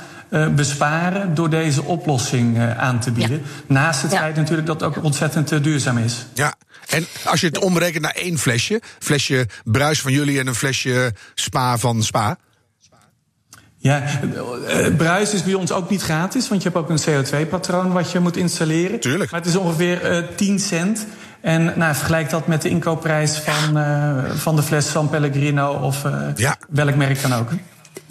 besparen 0.56 1.36
door 1.36 1.50
deze 1.50 1.84
oplossing 1.84 2.58
eh, 2.58 2.78
aan 2.78 3.00
te 3.00 3.12
bieden. 3.12 3.42
Naast 3.68 4.02
het 4.02 4.12
Ja. 4.12 4.18
feit 4.20 4.36
natuurlijk 4.36 4.68
dat 4.68 4.80
het 4.82 4.90
ook 4.98 5.04
ontzettend 5.04 5.52
eh, 5.52 5.64
duurzaam 5.64 5.98
is. 5.98 6.26
Ja, 6.34 6.54
en 6.90 7.06
als 7.26 7.42
je 7.42 7.48
het 7.48 7.58
omrekent 7.58 8.02
naar 8.04 8.16
één 8.16 8.38
flesje... 8.38 8.82
flesje 9.00 9.48
bruis 9.64 10.02
van 10.02 10.12
jullie 10.12 10.40
en 10.40 10.48
een 10.48 10.56
flesje 10.56 11.14
spa 11.34 11.78
van 11.78 12.04
spa... 12.04 12.38
Ja, 13.78 14.02
eh, 14.02 14.86
eh, 14.86 14.96
bruis 14.96 15.34
is 15.34 15.44
bij 15.44 15.54
ons 15.54 15.72
ook 15.72 15.90
niet 15.90 16.02
gratis, 16.02 16.50
want 16.50 16.64
je 16.64 16.70
hebt 16.70 16.82
ook 16.82 16.90
een 16.90 17.02
CO2-patroon 17.26 17.92
wat 17.92 18.12
je 18.12 18.20
moet 18.20 18.38
installeren. 18.38 19.00
Tuurlijk. 19.00 19.32
Maar 19.32 19.40
het 19.40 19.50
is 19.50 19.56
ongeveer 19.56 20.02
eh 20.02 20.24
10 20.36 20.60
cent. 20.60 21.06
En 21.42 21.74
nou, 21.76 21.96
vergelijk 21.96 22.30
dat 22.30 22.48
met 22.48 22.62
de 22.62 22.70
inkoopprijs 22.70 23.38
van, 23.38 23.78
eh, 23.78 24.24
van 24.36 24.56
de 24.56 24.64
fles 24.64 24.92
San 24.92 25.10
Pellegrino 25.10 25.72
of 25.74 26.06
eh, 26.06 26.28
Ja. 26.36 26.58
welk 26.70 26.96
merk 26.96 27.22
dan 27.22 27.34
ook. 27.34 27.50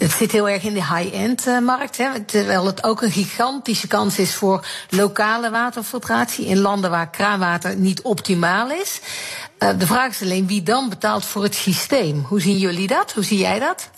Het 0.03 0.11
zit 0.11 0.31
heel 0.31 0.49
erg 0.49 0.63
in 0.63 0.73
de 0.73 0.95
high-end 0.95 1.47
eh, 1.47 1.59
markt. 1.59 1.99
Terwijl 2.25 2.65
het 2.65 2.83
ook 2.83 3.01
een 3.01 3.11
gigantische 3.11 3.87
kans 3.87 4.19
is 4.19 4.35
voor 4.35 4.65
lokale 4.89 5.49
waterfiltratie 5.49 6.45
in 6.45 6.57
landen 6.57 6.89
waar 6.89 7.09
kraanwater 7.09 7.75
niet 7.75 8.01
optimaal 8.01 8.71
is. 8.71 8.99
Eh, 9.57 9.69
de 9.77 9.87
vraag 9.87 10.09
is 10.09 10.21
alleen 10.21 10.47
wie 10.47 10.63
dan 10.63 10.89
betaalt 10.89 11.25
voor 11.25 11.43
het 11.43 11.55
systeem. 11.55 12.25
Hoe 12.27 12.41
zien 12.41 12.57
jullie 12.57 12.87
dat? 12.87 13.11
Hoe 13.11 13.23
zie 13.23 13.37
jij 13.37 13.59
dat? 13.59 13.89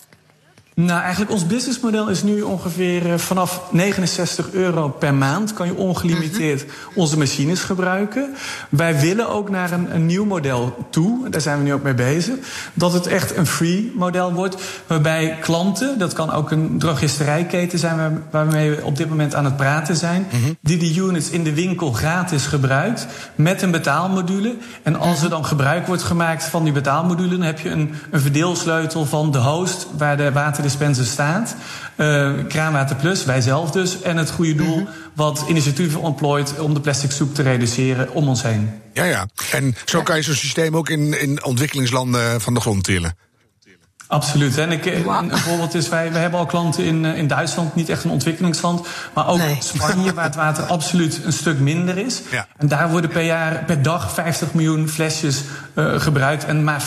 Nou, 0.80 1.00
eigenlijk 1.00 1.30
ons 1.30 1.46
businessmodel 1.46 2.08
is 2.08 2.22
nu 2.22 2.42
ongeveer 2.42 3.12
eh, 3.12 3.18
vanaf 3.18 3.62
69 3.70 4.52
euro 4.52 4.88
per 4.88 5.14
maand 5.14 5.52
kan 5.52 5.66
je 5.66 5.74
ongelimiteerd 5.76 6.64
onze 6.94 7.18
machines 7.18 7.60
gebruiken. 7.60 8.34
Wij 8.68 9.00
willen 9.00 9.28
ook 9.28 9.50
naar 9.50 9.72
een, 9.72 9.94
een 9.94 10.06
nieuw 10.06 10.24
model 10.24 10.86
toe, 10.90 11.28
daar 11.28 11.40
zijn 11.40 11.58
we 11.58 11.64
nu 11.64 11.72
ook 11.72 11.82
mee 11.82 11.94
bezig, 11.94 12.34
dat 12.74 12.92
het 12.92 13.06
echt 13.06 13.36
een 13.36 13.46
free 13.46 13.92
model 13.94 14.32
wordt, 14.32 14.56
waarbij 14.86 15.36
klanten, 15.40 15.98
dat 15.98 16.12
kan 16.12 16.32
ook 16.32 16.50
een 16.50 16.78
drogisterijketen 16.78 17.78
zijn 17.78 17.96
waar- 17.96 18.22
waarmee 18.30 18.70
we 18.70 18.84
op 18.84 18.96
dit 18.96 19.08
moment 19.08 19.34
aan 19.34 19.44
het 19.44 19.56
praten 19.56 19.96
zijn, 19.96 20.26
die 20.60 20.76
die 20.76 21.00
units 21.00 21.30
in 21.30 21.44
de 21.44 21.54
winkel 21.54 21.92
gratis 21.92 22.46
gebruikt 22.46 23.06
met 23.34 23.62
een 23.62 23.70
betaalmodule. 23.70 24.54
En 24.82 24.96
als 24.96 25.22
er 25.22 25.30
dan 25.30 25.44
gebruik 25.44 25.86
wordt 25.86 26.02
gemaakt 26.02 26.44
van 26.44 26.64
die 26.64 26.72
betaalmodule, 26.72 27.28
dan 27.28 27.42
heb 27.42 27.60
je 27.60 27.70
een, 27.70 27.94
een 28.10 28.20
verdeelsleutel 28.20 29.04
van 29.04 29.30
de 29.32 29.38
host 29.38 29.86
waar 29.96 30.16
de 30.16 30.30
waterdispenser 30.66 31.04
staat. 31.12 31.56
eh 31.96 32.32
Kraanwater 32.48 32.96
Plus, 32.96 33.24
wij 33.24 33.40
zelf 33.40 33.70
dus. 33.70 34.02
En 34.02 34.16
het 34.16 34.30
goede 34.30 34.54
doel 34.54 34.88
wat 35.14 35.44
initiatieven 35.48 36.00
ontplooit 36.00 36.58
om 36.58 36.74
de 36.74 36.80
plastic 36.80 37.10
soep 37.10 37.34
te 37.34 37.42
reduceren 37.42 38.12
om 38.12 38.28
ons 38.28 38.42
heen. 38.42 38.70
Ja, 38.92 39.04
ja. 39.04 39.26
En 39.52 39.76
zo 39.84 40.02
kan 40.02 40.16
je 40.16 40.22
zo'n 40.22 40.34
systeem 40.34 40.76
ook 40.76 40.88
in, 40.88 41.20
in 41.20 41.44
ontwikkelingslanden 41.44 42.40
van 42.40 42.54
de 42.54 42.60
grond 42.60 42.84
tillen. 42.84 43.16
Absoluut. 44.08 44.58
En 44.58 44.72
ik, 44.72 44.86
een, 44.86 45.38
voorbeeld 45.38 45.74
is, 45.74 45.88
wij, 45.88 46.12
wij 46.12 46.20
hebben 46.20 46.40
al 46.40 46.46
klanten 46.46 46.84
in, 46.84 47.04
eh, 47.04 47.18
in 47.18 47.26
Duitsland, 47.26 47.74
niet 47.74 47.88
echt 47.88 48.04
een 48.04 48.10
ontwikkelingsland, 48.10 48.86
maar 49.14 49.28
ook 49.28 49.38
Nee. 49.38 49.56
Spanje, 49.60 50.14
waar 50.14 50.24
het 50.24 50.34
water 50.34 50.64
absoluut 50.76 51.20
een 51.24 51.32
stuk 51.32 51.58
minder 51.58 51.98
is. 51.98 52.22
Ja. 52.30 52.46
En 52.56 52.68
daar 52.68 52.90
worden 52.90 53.10
per 53.10 53.22
jaar, 53.22 53.64
per 53.64 53.82
dag 53.82 54.12
50 54.12 54.54
miljoen 54.54 54.88
flesjes 54.88 55.42
eh, 55.74 56.00
gebruikt 56.00 56.44
en 56.44 56.64
maar 56.64 56.82
40% 56.82 56.86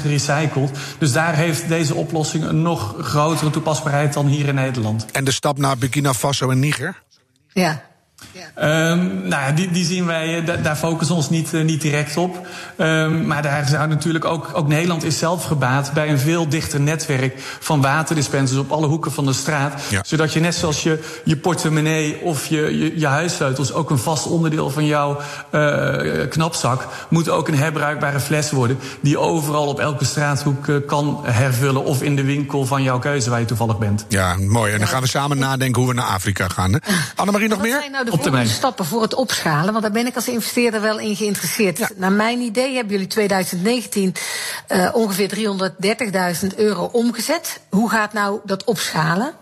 gerecycled. 0.00 0.70
Dus 0.98 1.12
daar 1.12 1.34
heeft 1.34 1.68
deze 1.68 1.94
oplossing 1.94 2.44
een 2.44 2.62
nog 2.62 2.94
grotere 3.00 3.50
toepasbaarheid 3.50 4.12
dan 4.12 4.26
hier 4.26 4.46
in 4.46 4.54
Nederland. 4.54 5.06
En 5.12 5.24
de 5.24 5.30
stap 5.30 5.58
naar 5.58 5.78
Burkina 5.78 6.14
Faso 6.14 6.50
en 6.50 6.58
Niger? 6.58 7.02
Ja. 7.52 7.82
Ehm, 8.54 8.98
nou 9.28 9.42
ja, 9.42 9.50
die, 9.54 9.70
die 9.70 9.84
zien 9.84 10.06
wij, 10.06 10.38
eh, 10.38 10.46
da- 10.46 10.56
daar 10.56 10.76
focussen 10.76 11.14
we 11.16 11.22
ons 11.22 11.30
niet, 11.30 11.54
eh, 11.54 11.62
niet 11.62 11.80
direct 11.80 12.16
op. 12.16 12.46
Ehm, 12.76 13.26
maar 13.26 13.42
daar 13.42 13.66
zou 13.68 13.88
natuurlijk 13.88 14.24
ook, 14.24 14.50
ook 14.52 14.68
Nederland 14.68 15.04
is 15.04 15.18
zelf 15.18 15.44
gebaat 15.44 15.92
bij 15.92 16.08
een 16.10 16.18
veel 16.18 16.48
dichter 16.48 16.80
netwerk 16.80 17.34
van 17.60 17.80
waterdispensers 17.80 18.60
op 18.60 18.70
alle 18.72 18.86
hoeken 18.86 19.12
van 19.12 19.24
de 19.26 19.32
straat. 19.32 19.82
Ja. 19.88 20.02
Zodat 20.06 20.32
je 20.32 20.40
net 20.40 20.54
zoals 20.54 20.82
je, 20.82 21.02
je 21.24 21.36
portemonnee 21.36 22.20
of 22.22 22.46
je, 22.46 22.78
je, 22.78 22.98
je 22.98 23.06
huissleutels 23.06 23.72
ook 23.72 23.90
een 23.90 23.98
vast 23.98 24.26
onderdeel 24.26 24.70
van 24.70 24.86
jouw 24.86 25.18
eh, 25.50 26.28
knapzak 26.30 26.86
moet 27.08 27.28
ook 27.28 27.48
een 27.48 27.58
herbruikbare 27.58 28.20
fles 28.20 28.50
worden. 28.50 28.78
Die 29.00 29.18
overal 29.18 29.66
op 29.66 29.80
elke 29.80 30.04
straathoek 30.04 30.86
kan 30.86 31.20
hervullen 31.24 31.84
of 31.84 32.02
in 32.02 32.16
de 32.16 32.24
winkel 32.24 32.66
van 32.66 32.82
jouw 32.82 32.98
keuze 32.98 33.30
waar 33.30 33.40
je 33.40 33.44
toevallig 33.46 33.78
bent. 33.78 34.04
Ja, 34.08 34.34
mooi. 34.38 34.72
En 34.72 34.78
dan 34.78 34.88
gaan 34.88 35.02
we 35.02 35.08
samen 35.08 35.38
nadenken 35.38 35.82
hoe 35.82 35.90
we 35.90 35.96
naar 35.96 36.06
Afrika 36.06 36.48
gaan. 36.48 36.72
Hè? 36.72 36.78
Annemarie, 37.14 37.48
nog 37.48 37.58
Wat 37.58 37.66
meer? 37.66 37.80
Op 38.16 38.22
termijn. 38.22 38.46
stappen 38.46 38.84
voor 38.84 39.02
het 39.02 39.14
opschalen? 39.14 39.70
Want 39.70 39.82
daar 39.82 39.92
ben 39.92 40.06
ik 40.06 40.14
als 40.14 40.28
investeerder 40.28 40.80
wel 40.80 40.98
in 40.98 41.16
geïnteresseerd. 41.16 41.90
Naar 41.96 42.12
mijn 42.12 42.40
idee 42.40 42.74
hebben 42.74 42.92
jullie 42.92 43.06
2019 43.06 44.14
eh, 44.66 44.88
ongeveer 44.92 45.30
330.000 46.50 46.56
euro 46.56 46.88
omgezet. 46.92 47.60
Hoe 47.68 47.90
gaat 47.90 48.12
nou 48.12 48.40
dat 48.44 48.64
opschalen? 48.64 49.34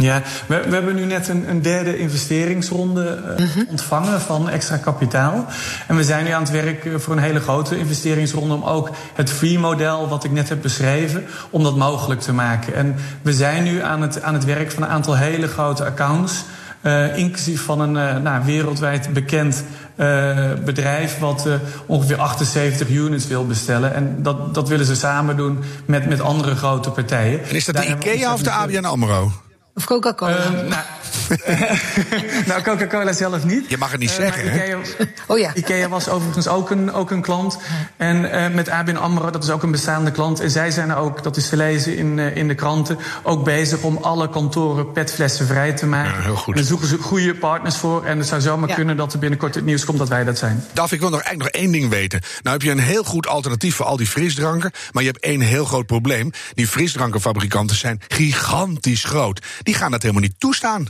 Ja, 0.00 0.22
we, 0.46 0.62
we 0.68 0.74
hebben 0.74 0.94
nu 0.94 1.04
net 1.04 1.28
een, 1.28 1.48
een 1.50 1.62
derde 1.62 1.98
investeringsronde 1.98 3.22
eh, 3.36 3.68
ontvangen 3.68 4.20
van 4.20 4.48
extra 4.48 4.76
kapitaal. 4.76 5.46
En 5.86 5.96
we 5.96 6.04
zijn 6.04 6.24
nu 6.24 6.30
aan 6.30 6.42
het 6.42 6.50
werk 6.50 6.84
eh, 6.84 6.94
voor 6.96 7.16
een 7.16 7.22
hele 7.22 7.40
grote 7.40 7.78
investeringsronde 7.78 8.54
om 8.54 8.62
ook 8.62 8.90
het 9.14 9.30
free-model 9.30 10.08
wat 10.08 10.24
ik 10.24 10.30
net 10.30 10.48
heb 10.48 10.62
beschreven, 10.62 11.26
om 11.50 11.62
dat 11.62 11.76
mogelijk 11.76 12.20
te 12.20 12.32
maken. 12.32 12.74
En 12.74 12.96
we 13.22 13.32
zijn 13.32 13.62
nu 13.62 13.82
aan 13.82 14.02
het, 14.02 14.22
aan 14.22 14.34
het 14.34 14.44
werk 14.44 14.70
van 14.70 14.82
een 14.82 14.88
aantal 14.88 15.16
hele 15.16 15.48
grote 15.48 15.84
accounts. 15.84 16.44
Eh, 16.80 17.16
inclusief 17.16 17.62
van 17.62 17.80
een 17.80 17.96
eh, 17.96 18.22
nou, 18.22 18.44
wereldwijd 18.44 19.12
bekend 19.12 19.64
eh, 19.96 20.36
bedrijf 20.64 21.18
wat 21.18 21.48
ongeveer 21.86 22.16
78 22.16 22.88
units 22.88 23.26
wil 23.26 23.46
bestellen. 23.46 23.94
En 23.94 24.22
dat, 24.22 24.54
dat 24.54 24.68
willen 24.68 24.86
ze 24.86 24.96
samen 24.96 25.36
doen 25.36 25.58
met, 25.84 26.08
met 26.08 26.20
andere 26.20 26.54
grote 26.54 26.90
partijen. 26.90 27.44
En 27.48 27.54
is 27.54 27.64
dat 27.64 27.74
Daar 27.74 27.84
de 27.84 27.90
IKEA 27.90 28.32
of 28.32 28.42
de 28.42 28.50
ABN 28.50 28.84
AMRO? 28.84 29.32
Of 29.78 29.84
Coca-Cola. 29.84 30.36
Eh, 30.36 30.50
nou, 30.50 30.82
nou, 32.46 32.62
Coca-Cola 32.62 33.12
zelf 33.12 33.44
niet. 33.44 33.64
Je 33.68 33.78
mag 33.78 33.90
het 33.90 34.00
niet 34.00 34.10
Eh, 34.10 34.16
zeggen, 34.16 34.50
hè? 34.50 34.64
Ikea, 34.64 34.78
Oh 35.26 35.38
ja. 35.38 35.50
Ikea 35.54 35.88
was 35.88 36.08
overigens 36.08 36.48
ook 36.48 36.70
een, 36.70 36.92
ook 36.92 37.10
een 37.10 37.22
klant. 37.22 37.58
En 37.96 38.30
eh, 38.30 38.54
met 38.54 38.68
ABN 38.68 38.96
AMRO, 38.96 39.30
dat 39.30 39.44
is 39.44 39.50
ook 39.50 39.62
een 39.62 39.70
bestaande 39.70 40.10
klant. 40.10 40.40
En 40.40 40.50
zij 40.50 40.70
zijn 40.70 40.94
ook, 40.94 41.22
dat 41.22 41.36
is 41.36 41.48
te 41.48 41.56
lezen 41.56 41.96
in, 41.96 42.18
eh, 42.18 42.36
in 42.36 42.48
de 42.48 42.54
kranten... 42.54 42.98
ook 43.22 43.44
bezig 43.44 43.80
om 43.80 43.96
alle 43.96 44.28
kantoren 44.30 44.92
petflessen 44.92 45.46
vrij 45.46 45.72
te 45.72 45.86
maken. 45.86 46.12
Ja, 46.18 46.22
heel 46.22 46.36
goed. 46.36 46.54
En 46.54 46.60
daar 46.60 46.68
zoeken 46.68 46.88
ze 46.88 46.98
goede 46.98 47.34
partners 47.34 47.76
voor. 47.76 48.04
En 48.04 48.18
het 48.18 48.26
zou 48.26 48.40
zomaar 48.40 48.68
Ja. 48.68 48.74
kunnen 48.74 48.96
dat 48.96 49.12
er 49.12 49.18
binnenkort 49.18 49.54
het 49.54 49.64
nieuws 49.64 49.84
komt 49.84 49.98
dat 49.98 50.08
wij 50.08 50.24
dat 50.24 50.38
zijn. 50.38 50.64
Daf, 50.72 50.92
ik 50.92 51.00
wil 51.00 51.10
nog 51.10 51.20
eigenlijk 51.20 51.52
nog 51.54 51.62
één 51.62 51.72
ding 51.72 51.88
weten. 51.90 52.20
Nou 52.42 52.56
heb 52.56 52.66
je 52.66 52.70
een 52.70 52.78
heel 52.78 53.04
goed 53.04 53.26
alternatief 53.26 53.74
voor 53.74 53.86
al 53.86 53.96
die 53.96 54.06
frisdranken. 54.06 54.70
Maar 54.92 55.02
je 55.02 55.10
hebt 55.10 55.24
één 55.24 55.40
heel 55.40 55.64
groot 55.64 55.86
probleem. 55.86 56.30
Die 56.54 56.66
frisdrankenfabrikanten 56.68 57.76
zijn 57.76 58.00
gigantisch 58.08 59.04
groot. 59.04 59.40
Die 59.68 59.76
gaan 59.76 59.90
dat 59.90 60.02
helemaal 60.02 60.22
niet 60.22 60.34
toestaan. 60.40 60.86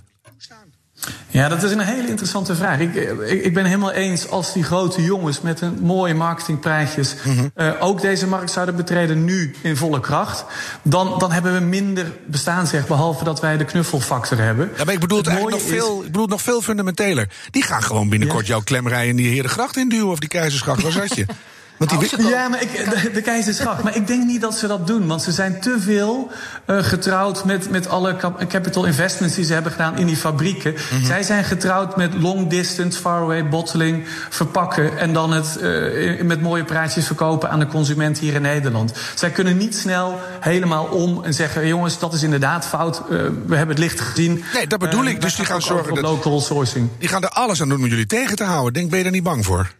Ja, 1.28 1.48
dat 1.48 1.62
is 1.62 1.70
een 1.70 1.80
hele 1.80 2.08
interessante 2.08 2.54
vraag. 2.54 2.78
Ik, 2.78 2.94
ik, 2.94 3.44
ik 3.44 3.54
ben 3.54 3.64
helemaal 3.64 3.90
eens 3.92 4.28
als 4.28 4.52
die 4.52 4.62
grote 4.62 5.02
jongens 5.02 5.40
met 5.40 5.60
een 5.60 5.78
mooie 5.80 6.14
marketingpraatjes 6.14 7.14
eh, 7.54 7.70
ook 7.80 8.00
deze 8.00 8.26
markt 8.26 8.50
zouden 8.50 8.76
betreden 8.76 9.24
nu 9.24 9.54
in 9.62 9.76
volle 9.76 10.00
kracht. 10.00 10.44
Dan, 10.82 11.18
dan 11.18 11.32
hebben 11.32 11.54
we 11.54 11.60
minder 11.60 12.12
bestaansrecht, 12.26 12.86
behalve 12.88 13.24
dat 13.24 13.40
wij 13.40 13.56
de 13.56 13.64
knuffelfactor 13.64 14.38
hebben. 14.38 14.70
Ja, 14.76 14.84
maar 14.84 14.94
ik 14.94 15.00
bedoel 15.00 15.18
het, 15.18 15.26
Het 15.26 15.34
eigenlijk 15.36 15.64
nog 15.64 15.74
is- 15.74 15.78
veel, 15.82 15.98
ik 16.00 16.12
bedoel 16.12 16.26
nog 16.26 16.42
veel 16.42 16.60
fundamenteler. 16.62 17.28
Die 17.50 17.62
gaan 17.62 17.82
gewoon 17.82 18.08
binnenkort 18.08 18.46
jouw 18.46 18.60
klemrij 18.60 19.08
in 19.08 19.16
die 19.16 19.28
Herengracht 19.28 19.76
induwen. 19.76 20.10
Of 20.12 20.18
die 20.18 20.28
Keizersgracht, 20.28 20.82
waar 20.82 20.92
zat 20.92 21.14
je? 21.14 21.26
Want 21.78 21.90
die, 21.90 22.28
Ja, 22.28 22.48
maar 22.48 22.62
ik, 22.62 22.90
de, 23.02 23.10
de 23.10 23.20
keizersgracht. 23.22 23.82
Maar 23.82 23.96
ik 23.96 24.06
denk 24.06 24.24
niet 24.24 24.40
dat 24.40 24.54
ze 24.58 24.66
dat 24.66 24.86
doen. 24.86 25.06
Want 25.06 25.22
ze 25.22 25.32
zijn 25.32 25.60
te 25.60 25.76
veel 25.80 26.30
eh, 26.64 26.78
getrouwd 26.82 27.44
met, 27.44 27.70
met 27.70 27.88
alle 27.88 28.16
cap- 28.16 28.48
capital 28.48 28.84
investments 28.84 29.34
die 29.34 29.44
ze 29.44 29.52
hebben 29.52 29.72
gedaan 29.72 29.98
in 29.98 30.06
die 30.06 30.16
fabrieken. 30.16 30.72
Mhm. 30.92 31.04
Zij 31.04 31.22
zijn 31.22 31.44
getrouwd 31.44 31.96
met 31.96 32.14
long 32.14 32.48
distance, 32.50 33.00
far 33.00 33.20
away 33.20 33.48
bottling, 33.48 34.04
verpakken. 34.28 34.98
En 34.98 35.12
dan 35.12 35.30
het 35.32 35.56
eh, 35.56 36.22
met 36.22 36.40
mooie 36.42 36.64
praatjes 36.64 37.06
verkopen 37.06 37.50
aan 37.50 37.58
de 37.58 37.66
consument 37.66 38.18
hier 38.18 38.34
in 38.34 38.42
Nederland. 38.42 38.92
Zij 39.14 39.30
kunnen 39.30 39.56
niet 39.56 39.76
snel 39.76 40.20
helemaal 40.40 40.84
om 40.84 41.24
en 41.24 41.34
zeggen: 41.34 41.66
jongens, 41.66 41.98
dat 41.98 42.12
is 42.12 42.22
inderdaad 42.22 42.66
fout. 42.66 42.96
Eh, 42.98 43.06
we 43.46 43.56
hebben 43.56 43.68
het 43.76 43.78
licht 43.78 44.00
gezien. 44.00 44.44
Nee, 44.54 44.66
dat 44.66 44.78
bedoel 44.78 45.04
ik. 45.04 45.20
Dus 45.20 45.36
die 45.36 45.44
gaan 45.44 45.62
zorgen 45.62 45.94
dat- 45.94 46.02
local 46.04 46.40
sourcing. 46.40 46.88
die 46.98 47.08
gaan 47.08 47.22
er 47.22 47.28
alles 47.28 47.60
aan 47.62 47.68
doen 47.68 47.78
om 47.82 47.86
jullie 47.86 48.06
tegen 48.06 48.36
te 48.36 48.44
houden. 48.44 48.72
Denk, 48.72 48.88
ben 48.88 48.96
je 48.98 49.04
daar 49.04 49.12
niet 49.12 49.22
bang 49.22 49.44
voor? 49.44 49.70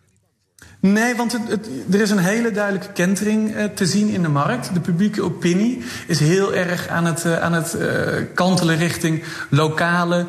Nee, 0.81 1.15
want 1.17 1.33
het, 1.33 1.41
het- 1.49 1.69
er 1.93 2.01
is 2.01 2.11
een 2.11 2.19
hele 2.19 2.51
duidelijke 2.51 2.93
kentering 2.93 3.55
eh, 3.55 3.65
te 3.65 3.87
zien 3.87 4.09
in 4.09 4.23
de 4.23 4.29
markt. 4.29 4.71
De 4.75 4.81
publieke 4.81 5.23
opinie 5.23 5.83
is 6.07 6.19
heel 6.19 6.55
erg 6.55 6.89
aan 6.89 7.05
het, 7.05 7.25
eh, 7.25 7.41
aan 7.41 7.53
het 7.53 7.75
eh, 7.75 7.87
kantelen 8.35 8.77
richting 8.77 9.23
lokale, 9.51 10.27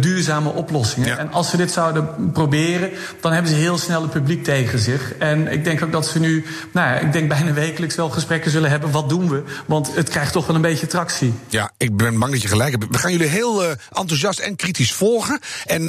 duurzame 0.00 0.48
oplossingen. 0.48 1.08
Ja. 1.08 1.16
En 1.18 1.32
als 1.32 1.50
ze 1.50 1.56
dit 1.56 1.70
zouden 1.70 2.32
proberen, 2.32 2.90
dan 3.20 3.32
hebben 3.32 3.50
ze 3.52 3.56
heel 3.56 3.78
snel 3.78 4.02
het 4.02 4.10
publiek 4.10 4.44
tegen 4.44 4.78
zich. 4.78 5.14
En 5.18 5.48
ik 5.52 5.64
denk 5.64 5.82
ook 5.84 5.92
dat 5.92 6.06
ze 6.06 6.18
nu, 6.20 6.44
nou 6.72 6.88
ja, 6.88 6.98
ik 6.98 7.12
denk 7.12 7.28
bijna 7.28 7.52
wekelijks 7.52 7.94
wel 7.94 8.10
gesprekken 8.10 8.50
zullen 8.50 8.70
hebben. 8.70 8.90
Wat 8.90 9.08
doen 9.08 9.28
we? 9.28 9.42
Want 9.66 9.94
het 9.94 10.08
krijgt 10.08 10.32
toch 10.32 10.46
wel 10.46 10.56
een 10.56 10.62
beetje 10.62 10.86
tractie. 10.86 11.34
Ja, 11.48 11.70
ik 11.76 11.96
ben 11.96 12.18
bang 12.18 12.32
dat 12.32 12.42
je 12.42 12.48
gelijk 12.48 12.70
hebt. 12.70 12.84
We 12.90 12.98
gaan 12.98 13.12
jullie 13.12 13.26
heel 13.26 13.64
enthousiast 13.92 14.38
en 14.38 14.56
kritisch 14.56 14.92
volgen. 14.92 15.38
En 15.66 15.84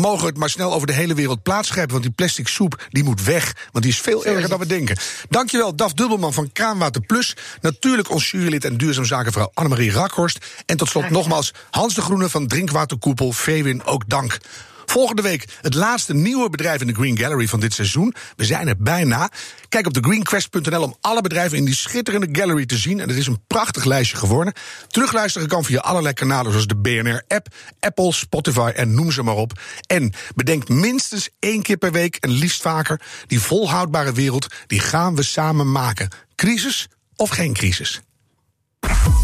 mogen 0.00 0.20
we 0.20 0.26
het 0.26 0.36
maar 0.38 0.50
snel 0.50 0.72
over 0.72 0.86
de 0.86 0.92
hele 0.92 1.14
wereld 1.14 1.42
plaatsgrijpen. 1.42 1.92
Want 1.92 2.04
die 2.04 2.14
plastic 2.14 2.48
soep, 2.48 2.86
die 2.90 3.04
moet 3.04 3.24
weg. 3.24 3.45
Want 3.72 3.84
die 3.84 3.92
is 3.92 4.00
veel 4.00 4.24
erger 4.24 4.48
dan 4.48 4.58
we 4.58 4.66
denken. 4.66 4.96
Dankjewel, 5.28 5.76
Daf 5.76 5.92
Dubbelman 5.92 6.32
van 6.32 6.52
Kraanwater 6.52 7.00
Plus. 7.00 7.36
Natuurlijk 7.60 8.10
ons 8.10 8.30
jurylid 8.30 8.64
en 8.64 8.76
duurzaam 8.76 9.04
zakenvrouw 9.04 9.50
Annemarie 9.54 9.92
Rakhorst. 9.92 10.38
En 10.66 10.76
tot 10.76 10.88
slot 10.88 11.10
nogmaals 11.10 11.52
Hans 11.70 11.94
de 11.94 12.00
Groene 12.00 12.28
van 12.28 12.46
Drinkwaterkoepel 12.46 13.32
Veewin, 13.32 13.84
ook 13.84 14.08
dank. 14.08 14.38
Volgende 14.86 15.22
week 15.22 15.44
het 15.60 15.74
laatste 15.74 16.14
nieuwe 16.14 16.50
bedrijf 16.50 16.80
in 16.80 16.86
de 16.86 16.94
Green 16.94 17.18
Gallery 17.18 17.46
van 17.46 17.60
dit 17.60 17.72
seizoen. 17.72 18.14
We 18.36 18.44
zijn 18.44 18.68
er 18.68 18.76
bijna. 18.76 19.30
Kijk 19.68 19.86
op 19.86 19.92
thegreenquest.nl 19.92 20.82
om 20.82 20.96
alle 21.00 21.20
bedrijven 21.20 21.58
in 21.58 21.64
die 21.64 21.74
schitterende 21.74 22.28
gallery 22.32 22.66
te 22.66 22.76
zien. 22.76 23.00
En 23.00 23.08
het 23.08 23.16
is 23.16 23.26
een 23.26 23.40
prachtig 23.46 23.84
lijstje 23.84 24.16
geworden. 24.16 24.52
Terugluisteren 24.88 25.48
kan 25.48 25.64
via 25.64 25.78
allerlei 25.78 26.14
kanalen 26.14 26.50
zoals 26.50 26.66
de 26.66 26.76
BNR-app, 26.76 27.48
Apple, 27.80 28.12
Spotify 28.12 28.72
en 28.74 28.94
noem 28.94 29.12
ze 29.12 29.22
maar 29.22 29.36
op. 29.36 29.60
En 29.86 30.12
bedenk 30.34 30.68
minstens 30.68 31.28
één 31.38 31.62
keer 31.62 31.76
per 31.76 31.92
week 31.92 32.16
en 32.16 32.30
liefst 32.30 32.62
vaker... 32.62 33.00
die 33.26 33.40
volhoudbare 33.40 34.12
wereld, 34.12 34.46
die 34.66 34.80
gaan 34.80 35.16
we 35.16 35.22
samen 35.22 35.72
maken. 35.72 36.08
Crisis 36.34 36.88
of 37.16 37.30
geen 37.30 37.52
crisis? 37.52 38.00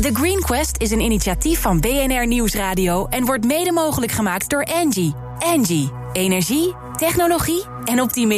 The 0.03 0.15
Green 0.15 0.41
Quest 0.41 0.81
is 0.81 0.91
een 0.91 1.01
initiatief 1.01 1.61
van 1.61 1.81
BNR 1.81 2.27
Nieuwsradio 2.27 3.07
en 3.07 3.25
wordt 3.25 3.45
mede 3.45 3.73
mogelijk 3.73 4.13
gemaakt 4.13 4.51
door 4.51 4.63
Engie. 4.63 5.15
Engie, 5.39 5.91
energie, 6.13 6.75
technologie 6.97 7.65
en 7.85 8.01
optimisme. 8.01 8.31